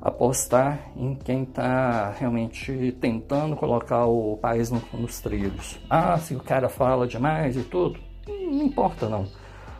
apostar 0.00 0.90
em 0.96 1.14
quem 1.14 1.42
está 1.42 2.14
realmente 2.18 2.96
tentando 3.00 3.56
colocar 3.56 4.06
o 4.06 4.38
país 4.38 4.70
no, 4.70 4.82
nos 4.94 5.20
trilhos. 5.20 5.78
Ah, 5.90 6.16
se 6.18 6.34
o 6.34 6.40
cara 6.40 6.68
fala 6.68 7.06
demais 7.06 7.56
e 7.56 7.62
tudo, 7.62 7.98
não 8.26 8.62
importa 8.62 9.08
não. 9.08 9.26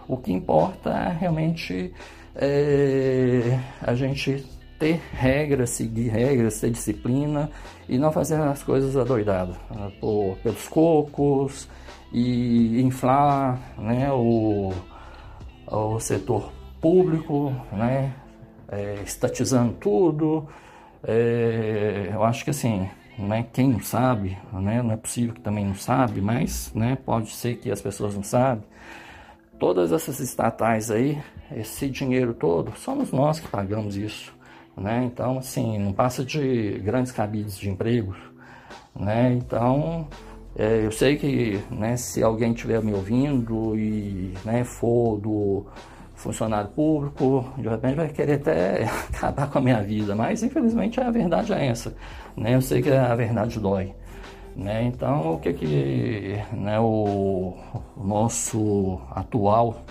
O 0.06 0.16
que 0.16 0.32
importa 0.32 0.90
é 0.90 1.12
realmente 1.12 1.92
é, 2.34 3.58
a 3.80 3.94
gente 3.94 4.44
ter 4.78 5.00
regras, 5.12 5.70
seguir 5.70 6.08
regras, 6.08 6.60
ter 6.60 6.70
disciplina 6.70 7.50
e 7.88 7.96
não 7.96 8.12
fazer 8.12 8.36
as 8.36 8.62
coisas 8.62 8.96
adoidadas, 8.96 9.56
né, 9.70 9.90
por, 9.98 10.36
pelos 10.42 10.68
cocos 10.68 11.68
e 12.12 12.82
inflar 12.82 13.58
né, 13.78 14.12
o, 14.12 14.72
o 15.66 15.98
setor 15.98 16.55
público, 16.80 17.52
né, 17.72 18.12
é, 18.68 19.00
estatizando 19.04 19.74
tudo. 19.74 20.46
É, 21.02 22.10
eu 22.12 22.24
acho 22.24 22.44
que 22.44 22.50
assim, 22.50 22.88
né, 23.18 23.46
quem 23.52 23.68
não 23.68 23.80
sabe, 23.80 24.36
né, 24.52 24.82
não 24.82 24.92
é 24.92 24.96
possível 24.96 25.34
que 25.34 25.40
também 25.40 25.64
não 25.64 25.74
sabe, 25.74 26.20
mas 26.20 26.72
né, 26.74 26.96
pode 27.04 27.30
ser 27.30 27.56
que 27.56 27.70
as 27.70 27.80
pessoas 27.80 28.14
não 28.14 28.22
sabem. 28.22 28.64
Todas 29.58 29.90
essas 29.90 30.20
estatais 30.20 30.90
aí, 30.90 31.18
esse 31.54 31.88
dinheiro 31.88 32.34
todo, 32.34 32.72
somos 32.76 33.10
nós 33.10 33.40
que 33.40 33.48
pagamos 33.48 33.96
isso. 33.96 34.34
Né? 34.76 35.04
Então, 35.04 35.38
assim, 35.38 35.78
não 35.78 35.92
passa 35.92 36.22
de 36.22 36.78
grandes 36.84 37.10
cabides 37.10 37.56
de 37.56 37.70
empregos. 37.70 38.18
Né? 38.94 39.32
Então, 39.32 40.06
é, 40.54 40.84
eu 40.84 40.92
sei 40.92 41.16
que 41.16 41.58
né, 41.70 41.96
se 41.96 42.22
alguém 42.22 42.52
estiver 42.52 42.82
me 42.82 42.92
ouvindo 42.92 43.74
e 43.78 44.34
né, 44.44 44.64
for 44.64 45.18
do 45.18 45.66
funcionário 46.26 46.70
público, 46.70 47.46
de 47.56 47.68
repente 47.68 47.94
vai 47.94 48.08
querer 48.08 48.34
até 48.34 48.84
acabar 49.14 49.48
com 49.48 49.58
a 49.58 49.60
minha 49.60 49.80
vida, 49.80 50.14
mas 50.16 50.42
infelizmente 50.42 51.00
a 51.00 51.08
verdade 51.08 51.52
é 51.52 51.66
essa, 51.66 51.94
né? 52.36 52.54
Eu 52.56 52.60
sei 52.60 52.82
que 52.82 52.90
a 52.90 53.14
verdade 53.14 53.60
dói, 53.60 53.94
né? 54.56 54.82
Então 54.82 55.34
o 55.34 55.38
que 55.38 55.52
que 55.52 56.36
né, 56.52 56.80
o, 56.80 57.54
nosso 57.96 59.00
atual, 59.12 59.84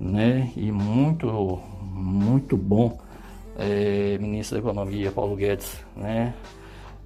né, 0.00 0.50
e 0.56 0.72
muito 0.72 1.60
muito 1.82 2.56
bom 2.56 2.98
é, 3.58 4.16
ministro 4.18 4.56
da 4.56 4.60
Economia 4.60 5.10
Paulo 5.10 5.36
Guedes, 5.36 5.78
né, 5.94 6.34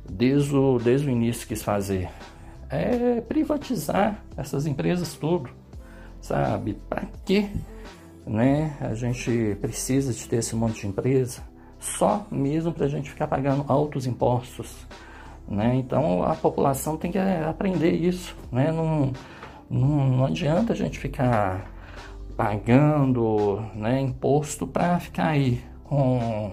desde 0.08 0.54
o 0.54 0.78
desde 0.78 1.08
o 1.08 1.10
início 1.10 1.46
quis 1.46 1.62
fazer 1.62 2.08
é 2.68 3.20
privatizar 3.20 4.22
essas 4.36 4.64
empresas 4.64 5.14
tudo, 5.14 5.50
sabe? 6.20 6.74
Para 6.88 7.02
quê? 7.24 7.48
Né? 8.30 8.76
A 8.80 8.94
gente 8.94 9.56
precisa 9.60 10.12
de 10.12 10.28
ter 10.28 10.36
esse 10.36 10.54
monte 10.54 10.82
de 10.82 10.86
empresa 10.86 11.42
só 11.80 12.24
mesmo 12.30 12.72
para 12.72 12.86
a 12.86 12.88
gente 12.88 13.10
ficar 13.10 13.26
pagando 13.26 13.64
altos 13.66 14.06
impostos, 14.06 14.86
né? 15.48 15.74
Então 15.74 16.22
a 16.22 16.36
população 16.36 16.96
tem 16.96 17.10
que 17.10 17.18
aprender 17.18 17.90
isso, 17.90 18.36
né? 18.52 18.70
Não, 18.70 19.12
não, 19.68 20.08
não 20.08 20.24
adianta 20.26 20.72
a 20.72 20.76
gente 20.76 20.96
ficar 20.96 21.72
pagando 22.36 23.60
né, 23.74 24.00
imposto 24.00 24.64
para 24.64 25.00
ficar 25.00 25.26
aí 25.30 25.60
com 25.82 26.52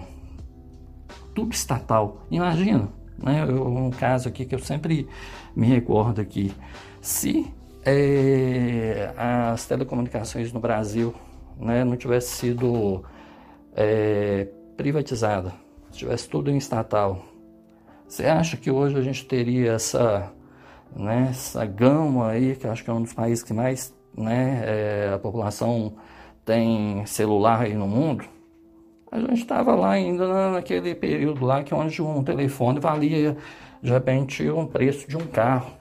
tudo 1.32 1.52
estatal. 1.52 2.26
Imagina, 2.28 2.88
né? 3.16 3.46
Eu, 3.48 3.64
um 3.68 3.90
caso 3.90 4.28
aqui 4.28 4.44
que 4.44 4.54
eu 4.54 4.58
sempre 4.58 5.06
me 5.54 5.68
recordo 5.68 6.20
aqui, 6.20 6.52
se 7.00 7.46
é, 7.84 9.12
as 9.16 9.64
telecomunicações 9.64 10.52
no 10.52 10.58
Brasil 10.58 11.14
né, 11.58 11.84
não 11.84 11.96
tivesse 11.96 12.36
sido 12.36 13.04
é, 13.74 14.48
privatizada, 14.76 15.52
se 15.90 15.98
tivesse 15.98 16.28
tudo 16.28 16.50
em 16.50 16.56
estatal, 16.56 17.24
você 18.06 18.24
acha 18.26 18.56
que 18.56 18.70
hoje 18.70 18.96
a 18.96 19.02
gente 19.02 19.26
teria 19.26 19.72
essa, 19.72 20.32
né, 20.96 21.28
essa 21.30 21.64
gama 21.66 22.28
aí, 22.30 22.56
que 22.56 22.66
acho 22.66 22.82
que 22.82 22.90
é 22.90 22.92
um 22.92 23.02
dos 23.02 23.12
países 23.12 23.44
que 23.44 23.52
mais 23.52 23.94
né, 24.16 24.62
é, 24.64 25.12
a 25.14 25.18
população 25.18 25.94
tem 26.44 27.04
celular 27.04 27.62
aí 27.62 27.74
no 27.74 27.86
mundo? 27.86 28.24
A 29.10 29.18
gente 29.20 29.40
estava 29.40 29.74
lá 29.74 29.90
ainda 29.90 30.50
naquele 30.52 30.94
período 30.94 31.44
lá 31.44 31.62
que 31.62 31.74
onde 31.74 32.00
um 32.00 32.22
telefone 32.22 32.80
valia 32.80 33.36
de 33.82 33.90
repente 33.90 34.48
um 34.50 34.66
preço 34.66 35.08
de 35.08 35.16
um 35.16 35.26
carro. 35.26 35.72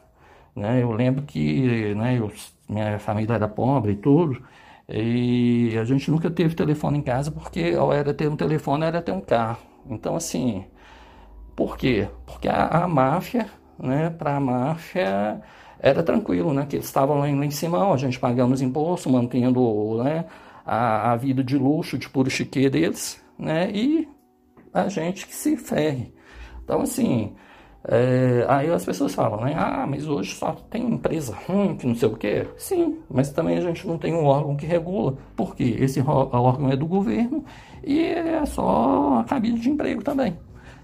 Né? 0.55 0.81
Eu 0.81 0.91
lembro 0.91 1.23
que 1.23 1.93
né, 1.95 2.17
eu, 2.17 2.31
minha 2.69 2.99
família 2.99 3.35
era 3.35 3.47
pobre 3.47 3.93
e 3.93 3.95
tudo, 3.95 4.41
e 4.89 5.77
a 5.77 5.83
gente 5.83 6.09
nunca 6.09 6.29
teve 6.29 6.55
telefone 6.55 6.99
em 6.99 7.01
casa 7.01 7.31
porque 7.31 7.75
ao 7.77 7.91
era 7.91 8.13
ter 8.13 8.29
um 8.29 8.35
telefone 8.37 8.85
era 8.85 9.01
ter 9.01 9.11
um 9.11 9.21
carro. 9.21 9.59
Então 9.89 10.15
assim, 10.15 10.65
por 11.55 11.77
quê? 11.77 12.07
Porque 12.25 12.47
a, 12.47 12.67
a 12.83 12.87
máfia, 12.87 13.49
né, 13.79 14.09
para 14.09 14.37
a 14.37 14.39
máfia 14.39 15.41
era 15.79 16.03
tranquilo, 16.03 16.53
né, 16.53 16.65
que 16.65 16.75
eles 16.75 16.85
estavam 16.85 17.19
lá 17.19 17.29
em 17.29 17.51
cima, 17.51 17.93
a 17.93 17.97
gente 17.97 18.19
pagando 18.19 18.53
os 18.53 18.61
impostos, 18.61 19.11
mantendo, 19.11 20.03
né, 20.03 20.25
a, 20.65 21.11
a 21.13 21.15
vida 21.15 21.43
de 21.43 21.57
luxo, 21.57 21.97
de 21.97 22.09
puro 22.09 22.29
chique 22.29 22.69
deles, 22.69 23.21
né, 23.37 23.69
e 23.71 24.07
a 24.73 24.87
gente 24.89 25.27
que 25.27 25.35
se 25.35 25.57
ferre. 25.57 26.13
Então 26.63 26.81
assim, 26.81 27.35
é, 27.83 28.45
aí 28.49 28.69
as 28.69 28.83
pessoas 28.83 29.15
falam, 29.15 29.41
né? 29.41 29.53
Ah, 29.55 29.85
mas 29.87 30.07
hoje 30.07 30.35
só 30.35 30.51
tem 30.69 30.85
empresa 30.85 31.35
ruim, 31.47 31.75
que 31.77 31.87
não 31.87 31.95
sei 31.95 32.09
o 32.09 32.17
quê. 32.17 32.47
Sim, 32.57 32.99
mas 33.09 33.31
também 33.31 33.57
a 33.57 33.61
gente 33.61 33.87
não 33.87 33.97
tem 33.97 34.13
um 34.13 34.25
órgão 34.25 34.55
que 34.55 34.65
regula. 34.65 35.15
Por 35.35 35.55
quê? 35.55 35.77
Esse 35.79 36.01
órgão 36.01 36.69
é 36.69 36.75
do 36.75 36.85
governo 36.85 37.45
e 37.83 38.01
é 38.01 38.45
só 38.45 39.19
a 39.19 39.23
cabide 39.23 39.59
de 39.59 39.69
emprego 39.69 40.03
também. 40.03 40.37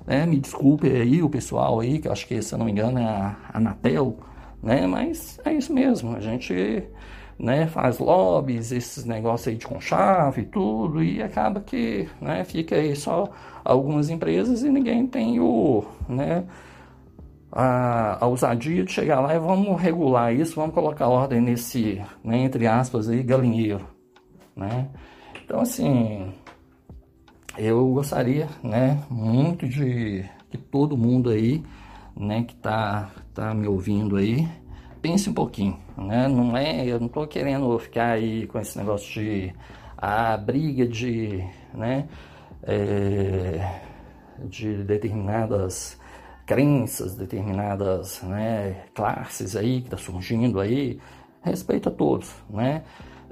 Né? 0.05 0.25
Me 0.25 0.37
desculpe 0.39 0.87
aí 0.87 1.21
o 1.21 1.29
pessoal 1.29 1.79
aí, 1.79 1.99
que 1.99 2.07
eu 2.07 2.11
acho 2.11 2.27
que, 2.27 2.41
se 2.41 2.53
eu 2.53 2.57
não 2.57 2.65
me 2.65 2.71
engano, 2.71 2.99
é 2.99 3.03
a 3.03 3.35
Anatel, 3.53 4.17
né? 4.61 4.87
Mas 4.87 5.39
é 5.45 5.53
isso 5.53 5.73
mesmo, 5.73 6.15
a 6.15 6.19
gente 6.19 6.83
né, 7.39 7.67
faz 7.67 7.99
lobbies, 7.99 8.71
esses 8.71 9.05
negócios 9.05 9.47
aí 9.47 9.55
de 9.55 9.65
conchave 9.65 10.41
e 10.41 10.45
tudo, 10.45 11.03
e 11.03 11.21
acaba 11.21 11.59
que 11.61 12.07
né, 12.21 12.43
fica 12.43 12.75
aí 12.75 12.95
só 12.95 13.29
algumas 13.63 14.09
empresas 14.09 14.63
e 14.63 14.69
ninguém 14.69 15.07
tem 15.07 15.39
o... 15.39 15.83
Né, 16.07 16.43
a, 17.55 18.23
a 18.23 18.27
ousadia 18.27 18.83
de 18.83 18.91
chegar 18.91 19.19
lá 19.19 19.35
e 19.35 19.39
vamos 19.39 19.79
regular 19.79 20.33
isso, 20.33 20.55
vamos 20.55 20.73
colocar 20.73 21.07
ordem 21.07 21.39
nesse, 21.39 22.01
né, 22.23 22.39
entre 22.39 22.65
aspas, 22.65 23.07
aí, 23.07 23.21
galinheiro. 23.21 23.87
Né? 24.55 24.89
Então, 25.45 25.61
assim, 25.61 26.33
eu 27.57 27.87
gostaria 27.93 28.47
né, 28.63 29.03
muito 29.09 29.67
de 29.67 30.25
que 30.49 30.57
todo 30.57 30.97
mundo 30.97 31.29
aí 31.29 31.63
né, 32.15 32.43
que 32.43 32.53
está 32.53 33.11
tá 33.33 33.53
me 33.53 33.67
ouvindo 33.67 34.17
aí 34.17 34.47
pense 35.01 35.29
um 35.29 35.33
pouquinho. 35.33 35.77
Né? 35.97 36.27
Não 36.27 36.57
é, 36.57 36.85
eu 36.85 36.99
não 36.99 37.07
estou 37.07 37.27
querendo 37.27 37.77
ficar 37.77 38.13
aí 38.13 38.47
com 38.47 38.59
esse 38.59 38.77
negócio 38.77 39.21
de 39.21 39.53
a 39.97 40.35
briga 40.37 40.87
de, 40.87 41.43
né, 41.73 42.07
é, 42.63 43.81
de 44.45 44.83
determinadas 44.83 45.99
crenças, 46.45 47.15
determinadas 47.15 48.21
né, 48.23 48.83
classes 48.93 49.55
aí 49.55 49.81
que 49.81 49.87
está 49.87 49.97
surgindo 49.97 50.59
aí, 50.59 50.99
respeito 51.41 51.89
a 51.89 51.91
todos, 51.91 52.33
né? 52.49 52.83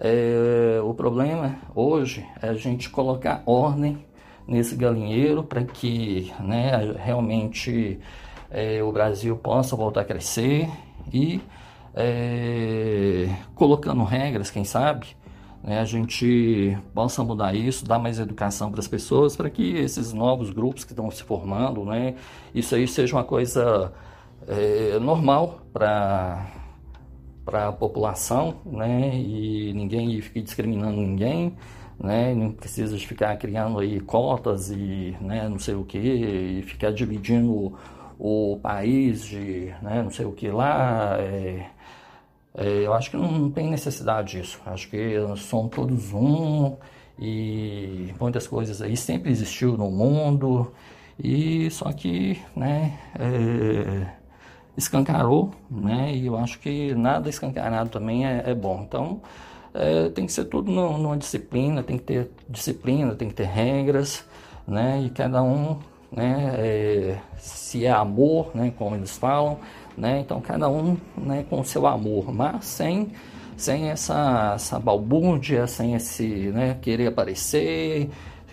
É, 0.03 0.81
o 0.81 0.93
problema 0.95 1.57
hoje 1.75 2.25
é 2.41 2.49
a 2.49 2.53
gente 2.55 2.89
colocar 2.89 3.43
ordem 3.45 4.03
nesse 4.47 4.75
galinheiro 4.75 5.43
para 5.43 5.63
que 5.63 6.33
né, 6.39 6.71
realmente 6.97 7.99
é, 8.49 8.81
o 8.81 8.91
Brasil 8.91 9.37
possa 9.37 9.75
voltar 9.75 10.01
a 10.01 10.05
crescer 10.05 10.67
e 11.13 11.39
é, 11.93 13.29
colocando 13.53 14.03
regras, 14.03 14.49
quem 14.49 14.63
sabe, 14.63 15.15
né, 15.63 15.79
a 15.79 15.85
gente 15.85 16.77
possa 16.93 17.23
mudar 17.23 17.53
isso, 17.55 17.85
dar 17.85 17.99
mais 17.99 18.19
educação 18.19 18.71
para 18.71 18.79
as 18.79 18.87
pessoas, 18.87 19.35
para 19.35 19.49
que 19.49 19.75
esses 19.75 20.13
novos 20.13 20.49
grupos 20.49 20.83
que 20.83 20.91
estão 20.91 21.09
se 21.11 21.23
formando, 21.23 21.85
né, 21.85 22.15
isso 22.53 22.75
aí 22.75 22.87
seja 22.87 23.15
uma 23.15 23.23
coisa 23.23 23.91
é, 24.47 24.97
normal 24.99 25.61
para 25.73 26.47
para 27.43 27.69
a 27.69 27.71
população, 27.71 28.61
né, 28.65 29.15
e 29.15 29.73
ninguém 29.73 30.21
fique 30.21 30.41
discriminando 30.41 31.01
ninguém, 31.01 31.57
né? 32.01 32.33
Não 32.33 32.51
precisa 32.51 32.97
de 32.97 33.05
ficar 33.07 33.35
criando 33.37 33.79
aí 33.79 33.99
cotas 33.99 34.71
e 34.71 35.15
né, 35.21 35.47
não 35.47 35.59
sei 35.59 35.75
o 35.75 35.83
que, 35.83 35.97
e 35.97 36.61
ficar 36.63 36.91
dividindo 36.91 37.77
o, 38.17 38.59
país 38.61 39.23
de 39.23 39.73
né, 39.81 40.01
não 40.03 40.09
sei 40.11 40.25
o 40.25 40.31
que 40.31 40.49
lá. 40.49 41.17
É, 41.19 41.69
eu 42.55 42.93
acho 42.93 43.11
que 43.11 43.17
não 43.17 43.49
tem 43.49 43.69
necessidade 43.69 44.37
disso. 44.37 44.59
Acho 44.65 44.89
que 44.89 45.15
somos 45.37 45.71
todos 45.73 46.13
um 46.13 46.75
e 47.19 48.13
muitas 48.19 48.47
coisas 48.47 48.81
aí 48.81 48.97
sempre 48.97 49.31
existiu 49.31 49.77
no 49.77 49.89
mundo 49.91 50.71
e 51.23 51.69
só 51.69 51.91
que 51.91 52.39
né, 52.55 52.97
é, 53.19 54.07
escancarou, 54.75 55.51
né? 55.69 56.13
E 56.13 56.25
eu 56.25 56.37
acho 56.37 56.59
que 56.59 56.93
nada 56.95 57.29
escancarado 57.29 57.89
também 57.89 58.25
é, 58.25 58.43
é 58.47 58.55
bom. 58.55 58.83
Então 58.87 59.21
é, 59.73 60.09
tem 60.09 60.25
que 60.25 60.31
ser 60.31 60.45
tudo 60.45 60.71
numa 60.71 61.17
disciplina, 61.17 61.83
tem 61.83 61.97
que 61.97 62.03
ter 62.03 62.31
disciplina, 62.49 63.15
tem 63.15 63.29
que 63.29 63.35
ter 63.35 63.47
regras, 63.47 64.25
né? 64.67 65.01
E 65.05 65.09
cada 65.09 65.43
um, 65.43 65.77
né? 66.11 66.55
É, 66.57 67.17
se 67.37 67.85
é 67.85 67.91
amor, 67.91 68.51
né? 68.55 68.73
Como 68.77 68.95
eles 68.95 69.17
falam, 69.17 69.59
né? 69.97 70.19
Então 70.19 70.41
cada 70.41 70.69
um, 70.69 70.97
né? 71.17 71.45
Com 71.49 71.61
o 71.61 71.65
seu 71.65 71.85
amor, 71.87 72.33
mas 72.33 72.65
sem 72.65 73.11
sem 73.57 73.89
essa, 73.91 74.53
essa 74.55 74.79
balbúrdia, 74.79 75.67
sem 75.67 75.93
esse, 75.95 76.25
né? 76.51 76.77
Querer 76.81 77.07
aparecer, 77.07 78.09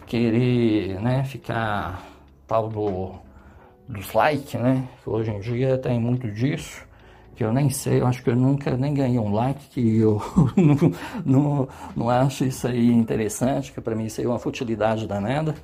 querer, 0.07 1.01
né? 1.01 1.25
Ficar 1.25 2.05
tal 2.47 2.69
do 2.69 3.13
dos 3.89 4.13
likes, 4.13 4.61
né? 4.61 4.85
Hoje 5.07 5.31
em 5.31 5.41
dia 5.41 5.79
tem 5.79 5.99
muito 5.99 6.31
disso 6.31 6.89
que 7.39 7.45
eu 7.45 7.53
nem 7.53 7.71
sei, 7.71 8.01
eu 8.01 8.07
acho 8.09 8.21
que 8.21 8.31
eu 8.31 8.35
nunca 8.35 8.77
nem 8.77 8.93
ganhei 8.93 9.17
um 9.17 9.33
like, 9.33 9.69
que 9.69 9.99
eu 9.99 10.21
não, 10.57 10.93
não, 11.25 11.69
não 11.95 12.11
acho 12.11 12.45
isso 12.45 12.67
aí 12.67 12.91
interessante, 12.91 13.71
que 13.71 13.81
para 13.81 13.95
mim 13.95 14.07
isso 14.07 14.21
aí 14.21 14.27
é 14.27 14.29
uma 14.29 14.41
futilidade 14.41 15.07
danada. 15.07 15.55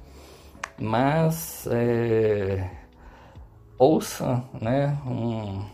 Mas 0.78 1.66
é, 1.68 2.70
ouça 3.78 4.44
né, 4.60 4.98
um, 5.06 5.64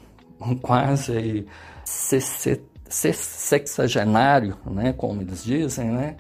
um 0.41 0.57
quase 0.57 1.47
sexagenário, 2.89 4.57
né, 4.67 4.93
como 4.93 5.23
eles 5.23 5.45
dizem, 5.45 5.91
né, 5.91 6.17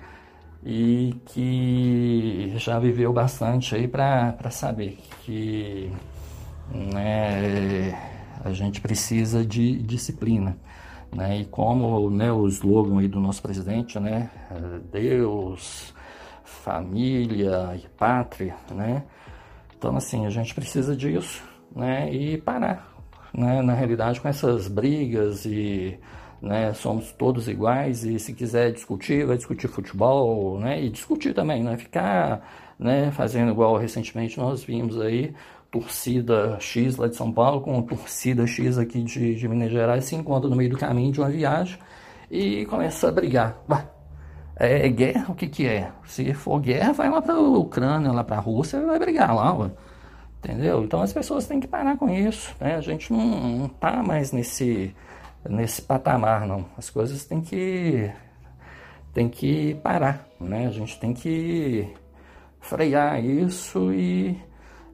e 0.64 1.14
que 1.26 2.52
já 2.56 2.78
viveu 2.78 3.12
bastante 3.12 3.74
aí 3.74 3.88
para 3.88 4.50
saber 4.50 4.98
que 5.22 5.90
né, 6.70 7.98
a 8.44 8.52
gente 8.52 8.80
precisa 8.80 9.44
de 9.44 9.78
disciplina. 9.82 10.56
Né? 11.12 11.40
E 11.40 11.44
como 11.44 12.08
né, 12.08 12.30
o 12.30 12.46
slogan 12.46 13.00
aí 13.00 13.08
do 13.08 13.18
nosso 13.18 13.42
presidente, 13.42 13.98
né? 13.98 14.30
Deus, 14.92 15.92
família 16.44 17.74
e 17.74 17.88
pátria, 17.88 18.54
né? 18.70 19.02
Então, 19.76 19.96
assim, 19.96 20.26
a 20.26 20.30
gente 20.30 20.54
precisa 20.54 20.94
disso, 20.94 21.42
né? 21.74 22.12
E 22.12 22.38
parar, 22.38 22.92
né? 23.33 23.62
Na 23.62 23.74
realidade, 23.74 24.20
com 24.20 24.28
essas 24.28 24.68
brigas 24.68 25.44
e 25.44 25.98
né, 26.40 26.72
somos 26.74 27.12
todos 27.12 27.48
iguais 27.48 28.04
e 28.04 28.18
se 28.18 28.33
quiser 28.33 28.72
discutir, 28.72 29.26
vai 29.26 29.37
discutir 29.37 29.68
futebol, 29.68 30.59
né, 30.59 30.83
e 30.83 30.88
discutir 30.88 31.35
também, 31.35 31.62
né, 31.62 31.76
ficar, 31.76 32.42
né, 32.78 33.11
fazendo 33.11 33.50
igual 33.50 33.76
recentemente 33.76 34.38
nós 34.38 34.64
vimos 34.64 34.98
aí 35.00 35.35
torcida 35.70 36.56
X 36.59 36.96
lá 36.96 37.06
de 37.06 37.14
São 37.16 37.33
Paulo 37.33 37.61
com 37.61 37.80
torcida 37.83 38.46
X 38.46 38.78
aqui 38.78 39.02
de, 39.02 39.35
de 39.37 39.48
Minas 39.48 39.70
Gerais 39.70 40.04
se 40.04 40.16
encontra 40.16 40.48
no 40.48 40.56
meio 40.56 40.70
do 40.70 40.78
caminho 40.78 41.12
de 41.12 41.20
uma 41.20 41.30
viagem 41.30 41.78
e 42.30 42.64
começa 42.66 43.09
a 43.09 43.12
brigar. 43.12 43.62
é, 44.59 44.87
é, 44.87 44.88
guerra? 44.88 45.26
O 45.30 45.35
que 45.35 45.46
que 45.48 45.66
é? 45.66 45.90
Se 46.04 46.33
for 46.35 46.61
guerra, 46.61 46.92
vai 46.92 47.09
lá 47.11 47.22
para 47.22 47.35
a 47.35 47.40
Ucrânia, 47.40 48.12
lá 48.12 48.24
para 48.24 48.37
a 48.37 48.40
Rússia 48.40 48.85
vai 48.85 48.98
brigar 48.98 49.35
lá, 49.35 49.54
ué. 49.54 49.70
Entendeu? 50.40 50.85
Então 50.85 51.03
as 51.03 51.12
pessoas 51.12 51.46
têm 51.46 51.61
que 51.61 51.68
parar 51.68 51.96
com 51.96 52.09
isso, 52.09 52.55
né? 52.61 52.76
A 52.76 52.81
gente 52.81 53.12
não, 53.12 53.68
tá 53.68 54.03
mais 54.03 54.33
nesse 54.33 54.94
nesse 55.48 55.81
patamar, 55.83 56.46
não. 56.46 56.66
As 56.76 56.90
coisas 56.90 57.24
têm 57.24 57.40
que 57.40 58.11
tem 59.12 59.29
que 59.29 59.74
parar, 59.76 60.26
né? 60.40 60.66
A 60.66 60.70
gente 60.70 60.98
tem 60.98 61.14
que 61.14 61.88
frear 62.61 63.22
isso 63.24 63.92
e 63.92 64.38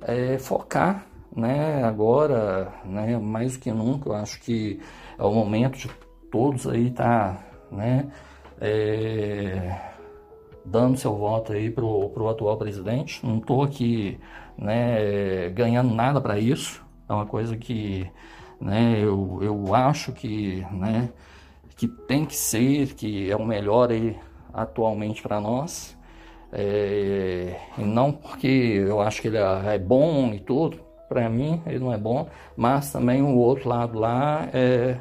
é, 0.02 0.38
focar 0.38 1.06
né, 1.36 1.82
agora, 1.84 2.72
né, 2.84 3.18
mais 3.18 3.54
do 3.54 3.58
que 3.58 3.70
nunca, 3.70 4.08
eu 4.08 4.14
acho 4.14 4.40
que 4.40 4.80
é 5.18 5.22
o 5.22 5.30
momento 5.30 5.76
de 5.76 5.90
todos 6.30 6.66
aí 6.66 6.90
tá, 6.90 7.44
né, 7.70 8.10
é, 8.58 9.78
dando 10.64 10.96
seu 10.96 11.14
voto 11.14 11.52
aí 11.52 11.70
pro, 11.70 12.08
pro 12.10 12.28
atual 12.28 12.56
presidente. 12.56 13.24
Não 13.24 13.36
estou 13.38 13.62
aqui, 13.62 14.18
né, 14.58 15.48
ganhando 15.50 15.94
nada 15.94 16.20
para 16.20 16.38
isso. 16.38 16.84
É 17.08 17.12
uma 17.12 17.26
coisa 17.26 17.56
que, 17.56 18.10
né, 18.60 18.98
eu, 19.02 19.38
eu 19.42 19.74
acho 19.74 20.12
que, 20.12 20.66
né, 20.72 21.10
que 21.76 21.86
tem 21.86 22.24
que 22.24 22.36
ser, 22.36 22.94
que 22.94 23.30
é 23.30 23.36
o 23.36 23.44
melhor 23.44 23.90
aí 23.90 24.16
atualmente 24.52 25.22
para 25.22 25.40
nós. 25.40 25.96
É, 26.52 27.56
e 27.76 27.82
não 27.82 28.12
porque 28.12 28.46
eu 28.46 29.00
acho 29.00 29.20
que 29.20 29.28
ele 29.28 29.36
é, 29.36 29.74
é 29.74 29.78
bom 29.78 30.32
e 30.32 30.40
tudo, 30.40 30.80
para 31.08 31.28
mim 31.28 31.60
ele 31.66 31.80
não 31.80 31.92
é 31.92 31.98
bom, 31.98 32.28
mas 32.56 32.92
também 32.92 33.20
o 33.20 33.36
outro 33.36 33.68
lado 33.68 33.98
lá 33.98 34.48
é, 34.52 34.96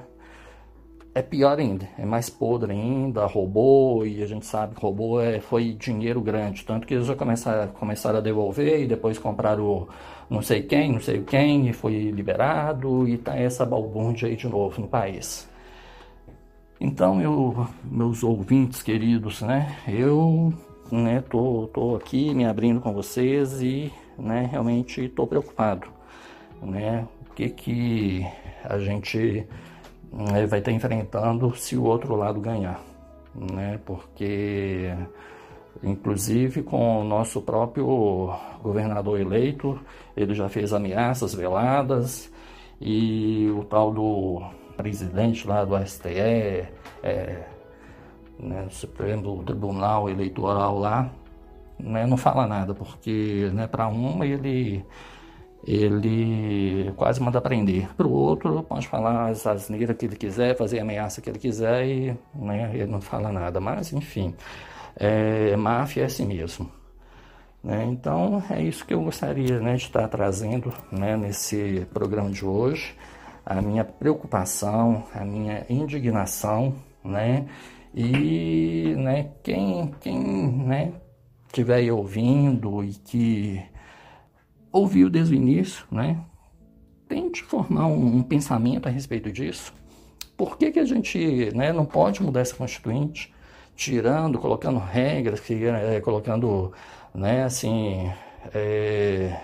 é 1.15 1.21
pior 1.21 1.57
ainda, 1.57 1.87
é 1.97 2.05
mais 2.05 2.29
podre 2.29 2.73
ainda, 2.73 3.25
roubou, 3.25 4.05
e 4.05 4.21
a 4.21 4.25
gente 4.25 4.45
sabe 4.45 4.75
que 4.75 4.81
roubou 4.81 5.21
é, 5.21 5.39
foi 5.39 5.71
dinheiro 5.71 6.19
grande, 6.19 6.65
tanto 6.65 6.85
que 6.85 6.93
eles 6.93 7.05
já 7.07 7.15
começaram, 7.15 7.71
começaram 7.71 8.17
a 8.17 8.21
devolver 8.21 8.81
e 8.81 8.85
depois 8.85 9.17
compraram 9.17 9.87
não 10.29 10.41
sei 10.41 10.61
quem, 10.63 10.91
não 10.91 10.99
sei 10.99 11.21
quem, 11.23 11.69
e 11.69 11.73
foi 11.73 12.11
liberado, 12.11 13.07
e 13.07 13.17
tá 13.17 13.33
essa 13.33 13.65
balbúrdia 13.65 14.27
aí 14.27 14.35
de 14.35 14.45
novo 14.49 14.81
no 14.81 14.89
país. 14.89 15.49
Então, 16.81 17.21
eu, 17.21 17.65
meus 17.85 18.21
ouvintes 18.21 18.83
queridos, 18.83 19.41
né, 19.41 19.77
eu 19.87 20.53
né, 20.91 21.23
tô, 21.29 21.69
tô 21.73 21.95
aqui 21.95 22.33
me 22.33 22.43
abrindo 22.43 22.81
com 22.81 22.91
vocês 22.91 23.61
e, 23.61 23.89
né, 24.17 24.49
realmente 24.51 25.07
tô 25.07 25.25
preocupado, 25.25 25.87
né, 26.61 27.07
o 27.25 27.33
que 27.33 27.47
que 27.47 28.27
a 28.65 28.77
gente 28.79 29.47
né, 30.15 30.47
vai 30.47 30.59
estar 30.59 30.71
enfrentando 30.71 31.53
se 31.55 31.75
o 31.75 31.83
outro 31.83 32.15
lado 32.15 32.39
ganhar, 32.39 32.79
né, 33.35 33.77
porque 33.85 34.95
inclusive 35.83 36.63
com 36.63 37.01
o 37.01 37.03
nosso 37.03 37.41
próprio 37.41 38.33
governador 38.63 39.19
eleito, 39.19 39.77
ele 40.15 40.33
já 40.33 40.47
fez 40.47 40.71
ameaças 40.71 41.35
veladas 41.35 42.31
e 42.79 43.49
o 43.57 43.65
tal 43.65 43.91
do 43.91 44.41
presidente 44.77 45.45
lá 45.45 45.65
do 45.65 45.77
STE, 45.85 46.65
é, 47.03 47.47
né, 48.39 48.67
Supremo 48.69 49.43
Tribunal 49.43 50.09
Eleitoral 50.09 50.79
lá, 50.79 51.11
né, 51.77 52.05
não 52.05 52.15
fala 52.15 52.47
nada, 52.47 52.73
porque 52.73 53.49
né, 53.53 53.67
para 53.67 53.87
um 53.89 54.23
ele, 54.23 54.83
ele 55.65 56.91
quase 56.95 57.21
manda 57.21 57.41
prender, 57.41 57.89
para 57.95 58.05
o 58.05 58.11
outro 58.11 58.63
pode 58.63 58.87
falar 58.87 59.29
as 59.29 59.47
asneiras 59.47 59.97
que 59.97 60.05
ele 60.05 60.15
quiser, 60.15 60.55
fazer 60.55 60.79
a 60.79 60.83
ameaça 60.83 61.21
que 61.21 61.29
ele 61.29 61.39
quiser 61.39 61.87
e 61.87 62.17
né, 62.35 62.69
ele 62.73 62.85
não 62.85 63.01
fala 63.01 63.31
nada. 63.31 63.59
Mas, 63.59 63.91
enfim, 63.91 64.35
é, 64.95 65.55
máfia 65.55 66.03
é 66.03 66.05
assim 66.05 66.25
mesmo. 66.27 66.69
Né? 67.63 67.83
Então, 67.85 68.43
é 68.49 68.61
isso 68.61 68.85
que 68.85 68.93
eu 68.93 69.01
gostaria 69.01 69.59
né, 69.59 69.75
de 69.75 69.83
estar 69.83 70.07
trazendo 70.07 70.71
né, 70.91 71.17
nesse 71.17 71.87
programa 71.91 72.29
de 72.29 72.45
hoje. 72.45 72.93
A 73.43 73.59
minha 73.59 73.83
preocupação, 73.83 75.03
a 75.13 75.25
minha 75.25 75.65
indignação, 75.69 76.75
né? 77.03 77.45
E 77.93 78.93
né, 78.97 79.29
quem, 79.41 79.93
quem 80.01 80.67
estiver 81.47 81.91
ouvindo 81.91 82.83
e 82.83 82.93
que 82.93 83.63
ouviu 84.75 85.09
desde 85.09 85.33
o 85.33 85.37
início, 85.37 85.85
né, 85.91 86.17
tente 87.07 87.43
formar 87.43 87.87
um, 87.87 88.17
um 88.17 88.23
pensamento 88.23 88.87
a 88.87 88.89
respeito 88.89 89.31
disso. 89.31 89.73
Por 90.35 90.57
que, 90.57 90.71
que 90.71 90.79
a 90.79 90.85
gente 90.85 91.51
né, 91.55 91.71
não 91.71 91.85
pode 91.85 92.21
mudar 92.21 92.41
essa 92.41 92.55
constituinte, 92.55 93.33
tirando, 93.75 94.37
colocando 94.37 94.79
regras, 94.79 95.39
que, 95.39 95.65
é, 95.65 96.01
colocando, 96.01 96.73
né, 97.13 97.43
assim, 97.43 98.11
é, 98.53 99.39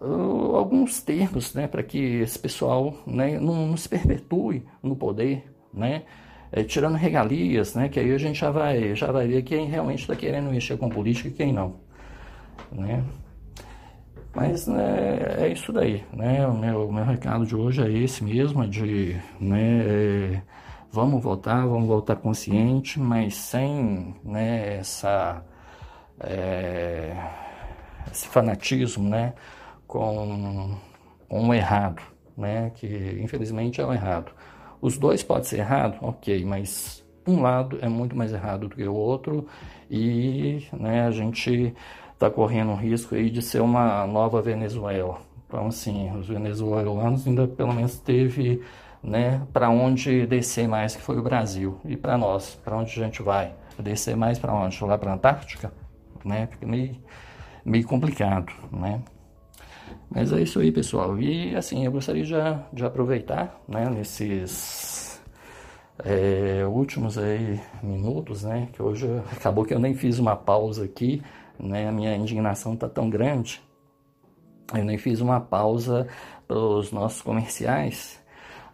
alguns 0.00 1.00
termos, 1.00 1.54
né, 1.54 1.68
para 1.68 1.82
que 1.82 1.98
esse 1.98 2.38
pessoal 2.38 2.94
né, 3.06 3.38
não, 3.38 3.68
não 3.68 3.76
se 3.76 3.88
perpetue 3.88 4.64
no 4.82 4.96
poder, 4.96 5.44
né? 5.72 6.02
é, 6.50 6.62
tirando 6.62 6.96
regalias, 6.96 7.74
né? 7.74 7.88
Que 7.88 8.00
aí 8.00 8.12
a 8.12 8.18
gente 8.18 8.38
já 8.38 8.50
vai, 8.50 8.94
já 8.94 9.10
vai 9.12 9.26
ver 9.26 9.42
quem 9.42 9.66
realmente 9.66 10.00
está 10.00 10.16
querendo 10.16 10.50
mexer 10.50 10.76
com 10.76 10.88
política 10.88 11.28
e 11.28 11.32
quem 11.32 11.52
não, 11.52 11.76
né? 12.72 13.04
Mas 14.38 14.68
né, 14.68 15.18
é 15.36 15.48
isso 15.48 15.72
daí, 15.72 16.04
né? 16.12 16.46
O 16.46 16.54
meu, 16.56 16.92
meu 16.92 17.04
recado 17.04 17.44
de 17.44 17.56
hoje 17.56 17.82
é 17.82 17.90
esse 17.90 18.22
mesmo, 18.22 18.62
é 18.62 18.68
de 18.68 19.20
né, 19.40 19.80
é, 19.84 20.42
vamos 20.92 21.20
votar, 21.20 21.66
vamos 21.66 21.88
votar 21.88 22.14
consciente, 22.14 23.00
mas 23.00 23.34
sem 23.34 24.14
né, 24.22 24.76
essa, 24.76 25.44
é, 26.20 27.16
esse 28.12 28.28
fanatismo 28.28 29.08
né, 29.08 29.34
com, 29.88 30.76
com 31.28 31.48
o 31.48 31.52
errado, 31.52 32.00
né, 32.36 32.70
que 32.76 33.18
infelizmente 33.20 33.80
é 33.80 33.84
o 33.84 33.92
errado. 33.92 34.30
Os 34.80 34.96
dois 34.96 35.20
podem 35.20 35.42
ser 35.42 35.58
errados, 35.58 35.98
ok, 36.00 36.44
mas 36.44 37.04
um 37.26 37.42
lado 37.42 37.76
é 37.82 37.88
muito 37.88 38.14
mais 38.14 38.32
errado 38.32 38.68
do 38.68 38.76
que 38.76 38.86
o 38.86 38.94
outro 38.94 39.48
e 39.90 40.64
né, 40.72 41.08
a 41.08 41.10
gente 41.10 41.74
está 42.18 42.28
correndo 42.28 42.72
um 42.72 42.74
risco 42.74 43.14
aí 43.14 43.30
de 43.30 43.40
ser 43.40 43.60
uma 43.60 44.04
nova 44.04 44.42
Venezuela. 44.42 45.20
Então, 45.46 45.68
assim, 45.68 46.10
os 46.18 46.26
venezuelanos 46.26 47.24
ainda 47.26 47.46
pelo 47.46 47.72
menos 47.72 47.96
teve 48.00 48.60
né, 49.00 49.40
para 49.52 49.70
onde 49.70 50.26
descer 50.26 50.66
mais, 50.66 50.96
que 50.96 51.00
foi 51.00 51.16
o 51.16 51.22
Brasil. 51.22 51.78
E 51.84 51.96
para 51.96 52.18
nós, 52.18 52.56
para 52.56 52.76
onde 52.76 52.90
a 53.00 53.04
gente 53.04 53.22
vai? 53.22 53.54
Descer 53.78 54.16
mais 54.16 54.36
para 54.36 54.52
onde? 54.52 54.84
Lá 54.84 54.98
para 54.98 55.12
a 55.12 55.14
Antártica? 55.14 55.72
Né? 56.24 56.48
Fica 56.48 56.66
meio, 56.66 56.96
meio 57.64 57.86
complicado, 57.86 58.52
né? 58.72 59.00
Mas 60.10 60.32
é 60.32 60.40
isso 60.42 60.58
aí, 60.58 60.72
pessoal. 60.72 61.16
E 61.20 61.54
assim, 61.54 61.84
eu 61.84 61.92
gostaria 61.92 62.24
de, 62.24 62.34
de 62.72 62.84
aproveitar, 62.84 63.60
né, 63.68 63.88
nesses 63.88 65.22
é, 66.04 66.66
últimos 66.66 67.16
aí 67.16 67.60
minutos, 67.80 68.42
né, 68.42 68.68
que 68.72 68.82
hoje 68.82 69.06
acabou 69.30 69.64
que 69.64 69.72
eu 69.72 69.78
nem 69.78 69.94
fiz 69.94 70.18
uma 70.18 70.34
pausa 70.34 70.84
aqui, 70.84 71.22
né, 71.58 71.88
a 71.88 71.92
minha 71.92 72.14
indignação 72.16 72.74
está 72.74 72.88
tão 72.88 73.08
grande, 73.10 73.60
eu 74.74 74.84
nem 74.84 74.98
fiz 74.98 75.20
uma 75.20 75.40
pausa 75.40 76.06
para 76.46 76.58
os 76.58 76.92
nossos 76.92 77.22
comerciais, 77.22 78.22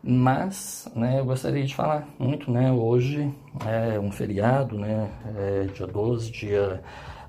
mas, 0.02 0.90
né, 0.94 1.20
eu 1.20 1.24
gostaria 1.24 1.64
de 1.64 1.74
falar 1.74 2.06
muito, 2.18 2.50
né, 2.50 2.70
hoje 2.70 3.32
é 3.66 3.98
um 3.98 4.10
feriado, 4.10 4.78
né, 4.78 5.10
é 5.36 5.64
dia 5.72 5.86
12, 5.86 6.30
dia 6.30 6.82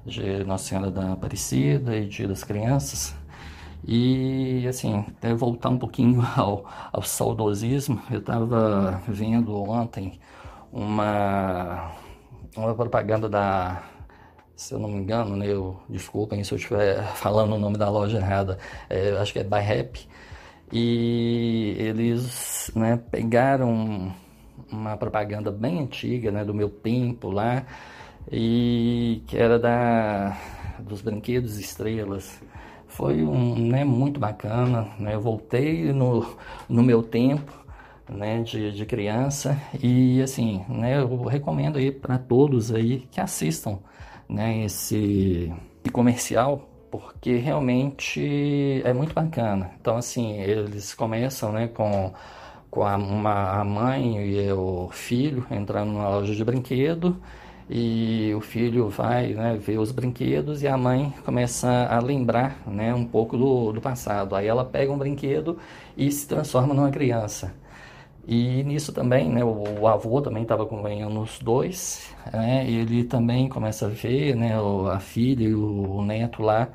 de 0.05 0.43
Nossa 0.43 0.65
Senhora 0.65 0.91
da 0.91 1.13
Aparecida 1.13 1.95
e 1.95 2.05
dia 2.05 2.27
das 2.27 2.43
crianças, 2.43 3.15
e, 3.87 4.65
assim, 4.67 5.05
até 5.07 5.33
voltar 5.33 5.69
um 5.69 5.77
pouquinho 5.77 6.21
ao, 6.35 6.65
ao 6.91 7.03
saudosismo, 7.03 8.01
eu 8.09 8.19
estava 8.19 9.01
vendo 9.07 9.55
ontem 9.55 10.19
uma, 10.71 11.91
uma 12.57 12.73
propaganda 12.73 13.29
da, 13.29 13.83
se 14.55 14.73
eu 14.73 14.79
não 14.79 14.89
me 14.89 14.97
engano, 14.97 15.35
né, 15.35 15.47
eu, 15.47 15.79
desculpem 15.89 16.43
se 16.43 16.53
eu 16.53 16.57
estiver 16.57 17.03
falando 17.15 17.53
o 17.55 17.59
nome 17.59 17.77
da 17.77 17.89
loja 17.89 18.17
errada, 18.17 18.57
é, 18.89 19.11
acho 19.17 19.33
que 19.33 19.39
é 19.39 19.43
By 19.43 19.59
Rap, 19.59 20.07
e 20.71 21.75
eles 21.79 22.71
né, 22.75 22.97
pegaram 23.11 24.13
uma 24.71 24.97
propaganda 24.97 25.51
bem 25.51 25.79
antiga, 25.81 26.31
né, 26.31 26.43
do 26.43 26.53
meu 26.53 26.69
tempo 26.69 27.29
lá, 27.29 27.65
e 28.31 29.23
que 29.27 29.37
era 29.37 29.59
da 29.59 30.37
dos 30.79 31.01
brinquedos 31.01 31.57
estrelas. 31.57 32.41
Foi 32.87 33.23
um, 33.23 33.55
né, 33.55 33.83
muito 33.83 34.19
bacana, 34.19 34.89
né? 34.99 35.15
Eu 35.15 35.21
voltei 35.21 35.91
no, 35.91 36.25
no 36.69 36.83
meu 36.83 37.03
tempo, 37.03 37.51
né, 38.07 38.41
de, 38.43 38.71
de 38.71 38.85
criança 38.85 39.59
e 39.81 40.21
assim, 40.21 40.63
né, 40.69 40.99
eu 40.99 41.23
recomendo 41.23 41.77
aí 41.77 41.91
para 41.91 42.17
todos 42.17 42.71
aí 42.71 42.99
que 43.11 43.19
assistam, 43.19 43.79
né, 44.29 44.65
esse 44.65 45.53
comercial 45.91 46.69
porque 46.91 47.35
realmente 47.37 48.81
é 48.83 48.93
muito 48.93 49.13
bacana. 49.13 49.71
Então, 49.79 49.97
assim, 49.97 50.39
eles 50.39 50.93
começam 50.93 51.51
né, 51.51 51.67
com, 51.67 52.13
com 52.71 52.83
a, 52.85 52.95
uma, 52.95 53.59
a 53.59 53.63
mãe 53.63 54.17
e 54.17 54.51
o 54.51 54.89
filho 54.91 55.45
entrando 55.51 55.91
numa 55.91 56.09
loja 56.09 56.33
de 56.33 56.43
brinquedo 56.43 57.21
e 57.69 58.33
o 58.35 58.41
filho 58.41 58.89
vai 58.89 59.33
né, 59.33 59.57
ver 59.57 59.79
os 59.79 59.91
brinquedos 59.91 60.61
e 60.61 60.67
a 60.67 60.77
mãe 60.77 61.13
começa 61.25 61.69
a 61.89 61.99
lembrar 61.99 62.59
né, 62.67 62.93
um 62.93 63.05
pouco 63.05 63.37
do, 63.37 63.73
do 63.73 63.81
passado. 63.81 64.35
Aí 64.35 64.47
ela 64.47 64.63
pega 64.63 64.91
um 64.91 64.97
brinquedo 64.97 65.57
e 65.97 66.11
se 66.11 66.27
transforma 66.27 66.73
numa 66.73 66.91
criança. 66.91 67.53
E 68.27 68.63
nisso 68.63 68.91
também, 68.91 69.29
né, 69.29 69.43
o, 69.43 69.81
o 69.81 69.87
avô 69.87 70.19
também 70.19 70.41
estava 70.41 70.63
acompanhando 70.63 71.21
os 71.21 71.37
dois, 71.37 72.11
né, 72.33 72.67
ele 72.67 73.03
também 73.03 73.47
começa 73.47 73.85
a 73.85 73.89
ver 73.89 74.35
né, 74.35 74.53
a 74.91 74.99
filha 74.99 75.43
e 75.43 75.53
o, 75.53 75.97
o 75.97 76.03
neto 76.03 76.41
lá 76.41 76.67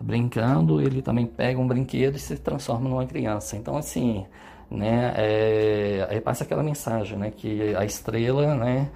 brincando, 0.00 0.80
ele 0.80 1.00
também 1.00 1.24
pega 1.24 1.60
um 1.60 1.66
brinquedo 1.66 2.16
e 2.16 2.18
se 2.18 2.36
transforma 2.36 2.88
numa 2.88 3.06
criança. 3.06 3.56
Então, 3.56 3.76
assim, 3.76 4.26
né, 4.68 5.14
é, 5.16 6.06
aí 6.10 6.20
passa 6.20 6.42
aquela 6.42 6.62
mensagem, 6.62 7.16
né, 7.16 7.30
que 7.30 7.72
a 7.76 7.84
estrela, 7.84 8.56
né, 8.56 8.88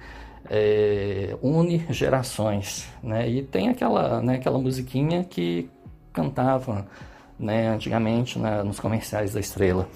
é, 0.49 1.37
une 1.41 1.85
gerações, 1.91 2.89
né, 3.01 3.29
e 3.29 3.41
tem 3.41 3.69
aquela, 3.69 4.21
né, 4.21 4.35
aquela 4.35 4.59
musiquinha 4.59 5.23
que 5.23 5.69
cantava, 6.11 6.85
né, 7.39 7.69
antigamente 7.69 8.37
né, 8.37 8.61
nos 8.63 8.81
comerciais 8.81 9.33
da 9.33 9.39
estrela 9.39 9.87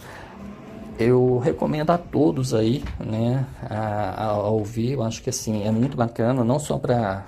eu 1.00 1.40
recomendo 1.40 1.92
a 1.92 1.98
todos 1.98 2.54
aí, 2.54 2.84
né, 3.00 3.46
a, 3.70 4.26
a, 4.26 4.38
ouvir. 4.50 4.94
Eu 4.94 5.04
acho 5.04 5.22
que 5.22 5.30
assim 5.30 5.66
é 5.66 5.72
muito 5.72 5.98
bacana, 5.98 6.44
não 6.44 6.60
só 6.60 6.78
para 6.78 7.26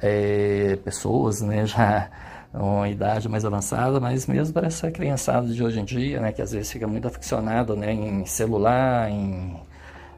é, 0.00 0.76
pessoas, 0.84 1.40
né, 1.40 1.64
já 1.66 2.10
uma 2.52 2.88
idade 2.88 3.28
mais 3.28 3.44
avançada, 3.44 4.00
mas 4.00 4.26
mesmo 4.26 4.52
para 4.52 4.66
essa 4.66 4.90
criançada 4.90 5.46
de 5.48 5.62
hoje 5.62 5.80
em 5.80 5.84
dia, 5.84 6.20
né, 6.20 6.32
que 6.32 6.42
às 6.42 6.52
vezes 6.52 6.70
fica 6.72 6.86
muito 6.86 7.06
aficionado, 7.06 7.76
né, 7.76 7.92
em 7.92 8.26
celular, 8.26 9.10
em 9.10 9.56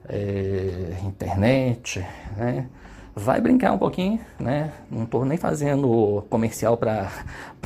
é, 0.09 0.97
internet, 1.05 2.05
né, 2.37 2.67
vai 3.15 3.41
brincar 3.41 3.73
um 3.73 3.79
pouquinho, 3.79 4.21
né? 4.39 4.73
Não 4.91 5.05
estou 5.05 5.25
nem 5.25 5.37
fazendo 5.37 6.25
comercial 6.31 6.77
para 6.77 7.11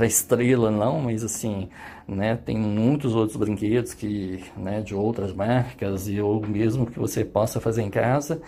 estrela 0.00 0.70
não, 0.70 1.00
mas 1.00 1.22
assim, 1.22 1.68
né? 2.08 2.36
Tem 2.36 2.56
muitos 2.56 3.14
outros 3.14 3.36
brinquedos 3.36 3.94
que, 3.94 4.44
né? 4.56 4.80
De 4.80 4.94
outras 4.94 5.32
marcas 5.32 6.08
e 6.08 6.20
ou 6.20 6.44
mesmo 6.46 6.86
que 6.86 6.98
você 6.98 7.24
possa 7.24 7.60
fazer 7.60 7.82
em 7.82 7.90
casa 7.90 8.40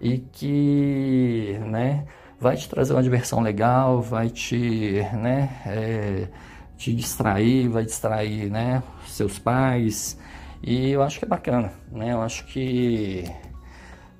e 0.00 0.18
que, 0.18 1.58
né? 1.66 2.06
Vai 2.38 2.56
te 2.56 2.68
trazer 2.68 2.94
uma 2.94 3.02
diversão 3.02 3.40
legal, 3.40 4.00
vai 4.00 4.30
te, 4.30 5.02
né? 5.14 5.50
É, 5.66 6.28
te 6.76 6.94
distrair, 6.94 7.68
vai 7.68 7.84
distrair, 7.84 8.50
né? 8.50 8.82
Seus 9.06 9.38
pais 9.38 10.18
e 10.62 10.90
eu 10.90 11.02
acho 11.02 11.18
que 11.18 11.24
é 11.24 11.28
bacana, 11.28 11.72
né? 11.90 12.12
Eu 12.12 12.22
acho 12.22 12.44
que 12.46 13.24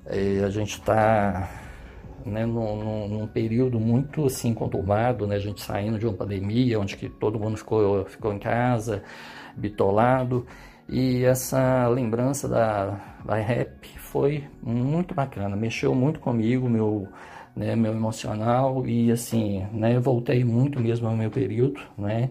é, 0.05 0.43
a 0.43 0.49
gente 0.49 0.79
está 0.79 1.49
né, 2.25 2.45
num, 2.45 3.07
num, 3.07 3.27
período 3.27 3.79
muito 3.79 4.25
assim 4.25 4.53
conturbado, 4.53 5.27
né, 5.27 5.35
a 5.35 5.39
gente 5.39 5.61
saindo 5.61 5.99
de 5.99 6.05
uma 6.05 6.15
pandemia, 6.15 6.79
onde 6.79 6.97
que 6.97 7.09
todo 7.09 7.39
mundo 7.39 7.57
ficou, 7.57 8.05
ficou 8.05 8.33
em 8.33 8.39
casa, 8.39 9.03
bitolado, 9.55 10.45
e 10.89 11.23
essa 11.23 11.87
lembrança 11.87 12.47
da, 12.47 12.99
da 13.25 13.35
rap 13.35 13.87
foi 13.97 14.43
muito 14.61 15.13
bacana, 15.15 15.55
mexeu 15.55 15.95
muito 15.95 16.19
comigo, 16.19 16.69
meu, 16.69 17.07
né, 17.55 17.75
meu 17.75 17.93
emocional, 17.93 18.85
e 18.85 19.11
assim, 19.11 19.65
né, 19.71 19.99
voltei 19.99 20.43
muito 20.43 20.79
mesmo 20.79 21.07
ao 21.07 21.15
meu 21.15 21.31
período, 21.31 21.81
né, 21.97 22.29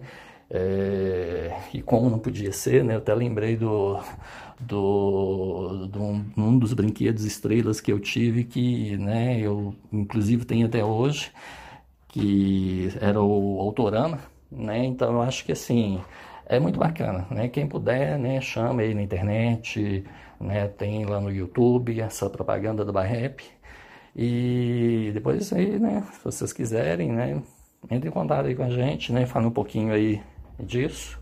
é, 0.53 1.61
e 1.73 1.81
como 1.81 2.09
não 2.09 2.19
podia 2.19 2.51
ser, 2.51 2.83
né, 2.83 2.95
eu 2.95 2.97
até 2.97 3.13
lembrei 3.15 3.55
do, 3.55 3.97
do, 4.59 5.87
do 5.87 6.01
um, 6.01 6.25
um, 6.37 6.59
dos 6.59 6.73
brinquedos 6.73 7.23
estrelas 7.23 7.79
que 7.79 7.91
eu 7.91 7.99
tive 7.99 8.43
que, 8.43 8.97
né, 8.97 9.39
eu 9.39 9.73
inclusive 9.93 10.43
tenho 10.43 10.67
até 10.67 10.83
hoje, 10.83 11.31
que 12.09 12.89
era 12.99 13.21
o 13.21 13.59
Autorama, 13.61 14.19
né, 14.51 14.83
então 14.85 15.13
eu 15.13 15.21
acho 15.21 15.45
que 15.45 15.53
assim, 15.53 16.01
é 16.45 16.59
muito 16.59 16.77
bacana, 16.77 17.25
né, 17.31 17.47
quem 17.47 17.65
puder, 17.65 18.19
né, 18.19 18.41
chama 18.41 18.81
aí 18.81 18.93
na 18.93 19.01
internet, 19.01 20.03
né, 20.37 20.67
tem 20.67 21.05
lá 21.05 21.21
no 21.21 21.31
YouTube 21.31 21.97
essa 22.01 22.29
propaganda 22.29 22.83
do 22.83 22.91
Barrep, 22.91 23.41
e 24.13 25.11
depois 25.13 25.53
aí, 25.53 25.79
né, 25.79 26.03
se 26.11 26.23
vocês 26.25 26.51
quiserem, 26.51 27.13
né, 27.13 27.41
entre 27.89 28.09
em 28.09 28.11
contato 28.11 28.47
aí 28.47 28.55
com 28.55 28.63
a 28.63 28.69
gente, 28.69 29.13
né, 29.13 29.25
fala 29.25 29.47
um 29.47 29.51
pouquinho 29.51 29.93
aí 29.93 30.21
disso, 30.61 31.19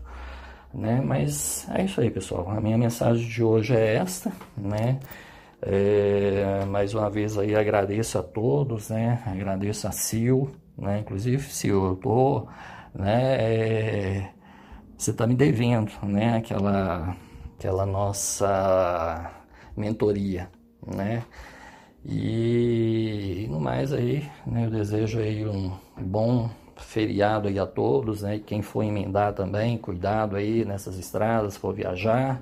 né? 0.72 1.00
Mas 1.00 1.66
é 1.70 1.84
isso 1.84 2.00
aí, 2.00 2.10
pessoal. 2.10 2.50
A 2.50 2.60
minha 2.60 2.78
mensagem 2.78 3.26
de 3.28 3.42
hoje 3.42 3.74
é 3.74 3.96
esta, 3.96 4.32
né? 4.56 5.00
É, 5.62 6.64
mais 6.66 6.94
uma 6.94 7.10
vez 7.10 7.36
aí 7.36 7.54
agradeço 7.54 8.18
a 8.18 8.22
todos, 8.22 8.88
né? 8.88 9.22
Agradeço 9.26 9.86
a 9.86 9.92
Sil, 9.92 10.48
né? 10.76 11.00
Inclusive, 11.00 11.42
Sil, 11.52 11.84
eu 11.84 11.96
tô, 11.96 12.46
né? 12.94 13.36
É, 13.40 14.30
você 14.96 15.12
tá 15.12 15.26
me 15.26 15.34
devendo, 15.34 15.92
né? 16.02 16.36
Aquela, 16.36 17.16
aquela 17.58 17.84
nossa 17.86 19.30
mentoria, 19.76 20.50
né? 20.86 21.22
E, 22.04 23.46
no 23.50 23.60
mais 23.60 23.92
aí, 23.92 24.26
né? 24.46 24.66
Eu 24.66 24.70
desejo 24.70 25.20
aí 25.20 25.46
um 25.46 25.72
bom 26.00 26.48
feriado 26.80 27.48
aí 27.48 27.58
a 27.58 27.66
todos, 27.66 28.22
né? 28.22 28.40
quem 28.44 28.62
for 28.62 28.82
emendar 28.82 29.32
também, 29.32 29.78
cuidado 29.78 30.36
aí 30.36 30.64
nessas 30.64 30.98
estradas, 30.98 31.56
for 31.56 31.74
viajar, 31.74 32.40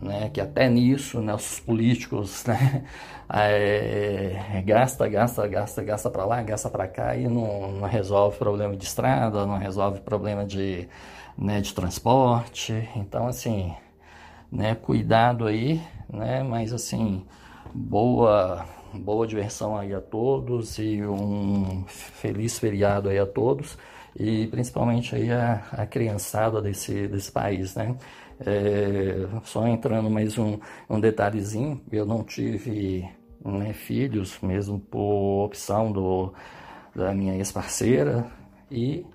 né, 0.00 0.30
que 0.32 0.40
até 0.40 0.68
nisso 0.68 1.20
né, 1.20 1.34
os 1.34 1.60
políticos 1.60 2.44
né, 2.46 2.84
é, 3.28 4.62
gasta, 4.64 5.06
gasta, 5.08 5.46
gasta, 5.46 5.82
gasta 5.82 6.10
para 6.10 6.24
lá, 6.24 6.42
gasta 6.42 6.70
para 6.70 6.86
cá 6.86 7.16
e 7.16 7.28
não, 7.28 7.72
não, 7.72 7.88
resolve 7.88 8.38
problema 8.38 8.76
de 8.76 8.84
estrada, 8.84 9.44
não 9.46 9.58
resolve 9.58 10.00
problema 10.00 10.44
de, 10.44 10.88
né, 11.36 11.60
de 11.60 11.74
transporte. 11.74 12.88
Então, 12.96 13.26
assim, 13.26 13.74
né, 14.50 14.74
cuidado 14.74 15.46
aí, 15.46 15.80
né, 16.08 16.42
mas 16.42 16.72
assim, 16.72 17.24
boa, 17.74 18.64
boa 18.94 19.26
diversão 19.26 19.76
aí 19.76 19.94
a 19.94 20.00
todos 20.00 20.78
e 20.78 21.02
um 21.02 21.84
feliz 21.86 22.58
feriado 22.58 23.08
aí 23.08 23.18
a 23.18 23.26
todos. 23.26 23.78
E 24.14 24.46
principalmente 24.48 25.14
aí 25.14 25.30
a, 25.30 25.64
a 25.72 25.86
criançada 25.86 26.60
desse, 26.60 27.08
desse 27.08 27.32
país, 27.32 27.74
né? 27.74 27.96
É, 28.44 29.26
só 29.44 29.66
entrando 29.66 30.10
mais 30.10 30.36
um, 30.36 30.58
um 30.88 31.00
detalhezinho, 31.00 31.80
eu 31.90 32.04
não 32.04 32.24
tive 32.24 33.08
né, 33.44 33.72
filhos, 33.72 34.38
mesmo 34.40 34.80
por 34.80 35.44
opção 35.44 35.92
do, 35.92 36.32
da 36.94 37.14
minha 37.14 37.36
ex-parceira, 37.36 38.26
e 38.70 39.06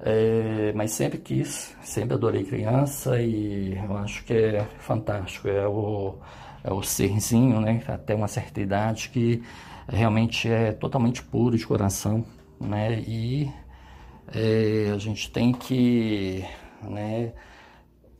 é, 0.00 0.72
mas 0.74 0.92
sempre 0.92 1.18
quis, 1.18 1.76
sempre 1.82 2.14
adorei 2.14 2.44
criança 2.44 3.20
e 3.20 3.76
eu 3.76 3.96
acho 3.98 4.24
que 4.24 4.32
é 4.32 4.64
fantástico, 4.78 5.48
é 5.48 5.66
o, 5.66 6.16
o 6.64 6.82
serzinho, 6.82 7.60
né, 7.60 7.82
até 7.88 8.14
uma 8.14 8.28
certa 8.28 8.60
idade 8.60 9.08
que 9.08 9.42
realmente 9.88 10.48
é 10.48 10.72
totalmente 10.72 11.22
puro 11.22 11.56
de 11.56 11.66
coração, 11.66 12.24
né, 12.60 13.00
e 13.00 13.50
é, 14.32 14.90
a 14.94 14.98
gente 14.98 15.30
tem 15.30 15.52
que, 15.52 16.44
né, 16.82 17.32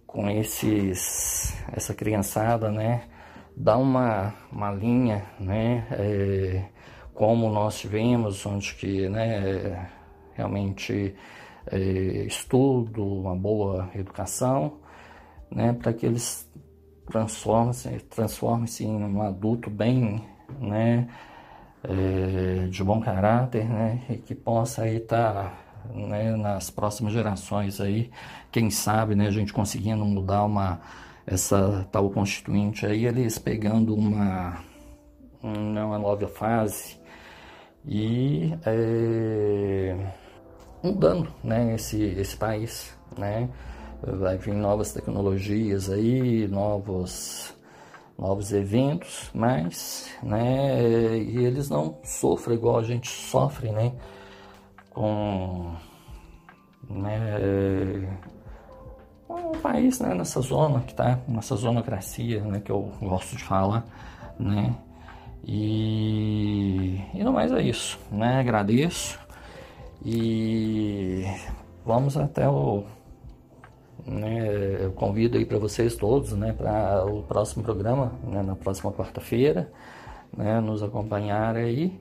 com 0.07 0.29
esses, 0.29 1.57
essa 1.73 1.95
criançada, 1.95 2.71
né, 2.71 3.05
dar 3.57 3.77
uma, 3.77 4.35
uma 4.51 4.73
linha, 4.73 5.25
né, 5.39 5.87
é, 5.93 6.65
como 7.15 7.51
nós 7.51 7.79
tivemos, 7.79 8.45
onde 8.47 8.75
que, 8.75 9.09
né, 9.09 9.91
realmente 10.35 11.15
é, 11.67 11.79
estudo, 12.27 13.05
uma 13.05 13.37
boa 13.37 13.91
educação, 13.95 14.79
né, 15.51 15.73
para 15.73 15.93
que 15.93 16.07
eles 16.07 16.51
transformem-se 17.11 17.89
transformem 18.09 18.67
em 18.81 19.05
um 19.05 19.23
adulto 19.23 19.69
bem, 19.69 20.25
né, 20.59 21.09
é, 21.85 22.67
de 22.69 22.85
bom 22.85 23.01
caráter, 23.01 23.69
né, 23.69 24.03
e 24.09 24.17
que 24.17 24.35
possa 24.35 24.83
aí 24.83 24.97
estar 24.97 25.35
tá 25.35 25.55
né, 25.95 26.37
nas 26.37 26.71
próximas 26.71 27.13
gerações 27.13 27.81
aí, 27.81 28.11
quem 28.51 28.71
sabe, 28.71 29.15
né, 29.15 29.27
a 29.27 29.31
gente 29.31 29.53
conseguindo 29.53 30.05
mudar 30.05 30.45
uma 30.45 30.81
essa 31.27 31.87
tal 31.93 32.11
constituinte 32.11 32.85
aí, 32.87 33.07
eles 33.07 33.39
pegando 33.39 33.95
uma 33.95 34.59
uma 35.43 35.99
nova 35.99 36.27
fase 36.29 36.99
e 37.87 38.53
é, 38.67 39.97
mudando, 40.83 41.33
né, 41.43 41.75
esse 41.75 42.03
esse 42.03 42.37
país, 42.37 42.97
né, 43.17 43.49
vai 44.03 44.37
vir 44.37 44.55
novas 44.55 44.93
tecnologias 44.93 45.91
aí, 45.91 46.47
novos 46.49 47.55
novos 48.19 48.53
eventos, 48.53 49.31
mas, 49.33 50.11
né, 50.23 51.17
e 51.17 51.39
eles 51.39 51.71
não 51.71 51.99
sofrem 52.05 52.55
igual 52.59 52.79
a 52.79 52.83
gente 52.83 53.09
sofre, 53.09 53.71
né, 53.73 53.95
com 54.91 55.75
né, 56.91 58.11
um 59.27 59.53
país 59.63 60.01
né, 60.01 60.15
nessa 60.15 60.41
zona 60.43 60.81
que 60.81 60.93
está, 60.93 61.19
nessa 61.27 61.57
zonocracia 61.57 62.43
né, 62.43 62.61
que 62.61 62.71
eu 62.71 62.93
gosto 63.01 63.37
de 63.37 63.45
falar, 63.45 63.87
né? 64.39 64.75
E, 65.47 67.01
e 67.15 67.25
no 67.25 67.33
mais 67.33 67.51
é 67.51 67.63
isso, 67.63 67.99
né? 68.11 68.41
Agradeço 68.41 69.19
e 70.05 71.25
vamos 71.85 72.17
até 72.17 72.49
o 72.49 72.85
né, 74.07 74.85
eu 74.85 74.93
convido 74.93 75.39
aí 75.39 75.45
para 75.45 75.59
vocês 75.59 75.97
todos, 75.97 76.33
né, 76.33 76.53
para 76.53 77.05
o 77.05 77.23
próximo 77.23 77.63
programa, 77.63 78.13
né, 78.25 78.43
na 78.43 78.55
próxima 78.55 78.93
quarta-feira, 78.93 79.71
né, 80.37 80.61
nos 80.61 80.83
acompanhar 80.83 81.57
aí. 81.57 82.01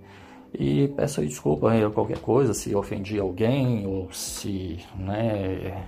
E 0.53 0.87
peço 0.89 1.25
desculpa 1.25 1.71
aí 1.71 1.87
qualquer 1.91 2.19
coisa, 2.19 2.53
se 2.53 2.73
ofendi 2.75 3.19
alguém 3.19 3.85
ou 3.85 4.11
se 4.11 4.79
né, 4.95 5.85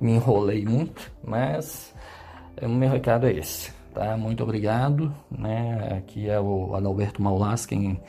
me 0.00 0.12
enrolei 0.12 0.64
muito, 0.64 1.12
mas 1.22 1.94
o 2.62 2.68
meu 2.68 2.88
recado 2.88 3.26
é 3.26 3.32
esse. 3.32 3.72
Tá? 3.92 4.16
Muito 4.16 4.42
obrigado. 4.42 5.12
Né? 5.30 5.98
Aqui 5.98 6.28
é 6.28 6.40
o 6.40 6.74
Adalberto 6.74 7.22
Maulas 7.22 7.66
quem, 7.66 8.00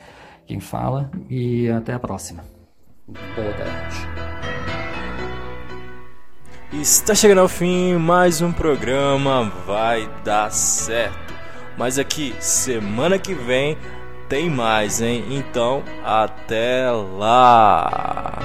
quem 0.46 0.60
fala 0.60 1.10
e 1.28 1.68
até 1.68 1.92
a 1.92 1.98
próxima. 1.98 2.44
Boa 3.08 3.52
tarde. 3.54 4.89
Está 6.72 7.16
chegando 7.16 7.40
ao 7.40 7.48
fim 7.48 7.96
mais 7.96 8.40
um 8.40 8.52
programa 8.52 9.52
Vai 9.66 10.08
Dar 10.22 10.52
Certo. 10.52 11.34
Mas 11.76 11.98
aqui, 11.98 12.32
semana 12.38 13.18
que 13.18 13.34
vem 13.34 13.76
tem 14.28 14.48
mais, 14.48 15.02
hein? 15.02 15.24
Então, 15.30 15.82
até 16.04 16.88
lá! 16.88 18.38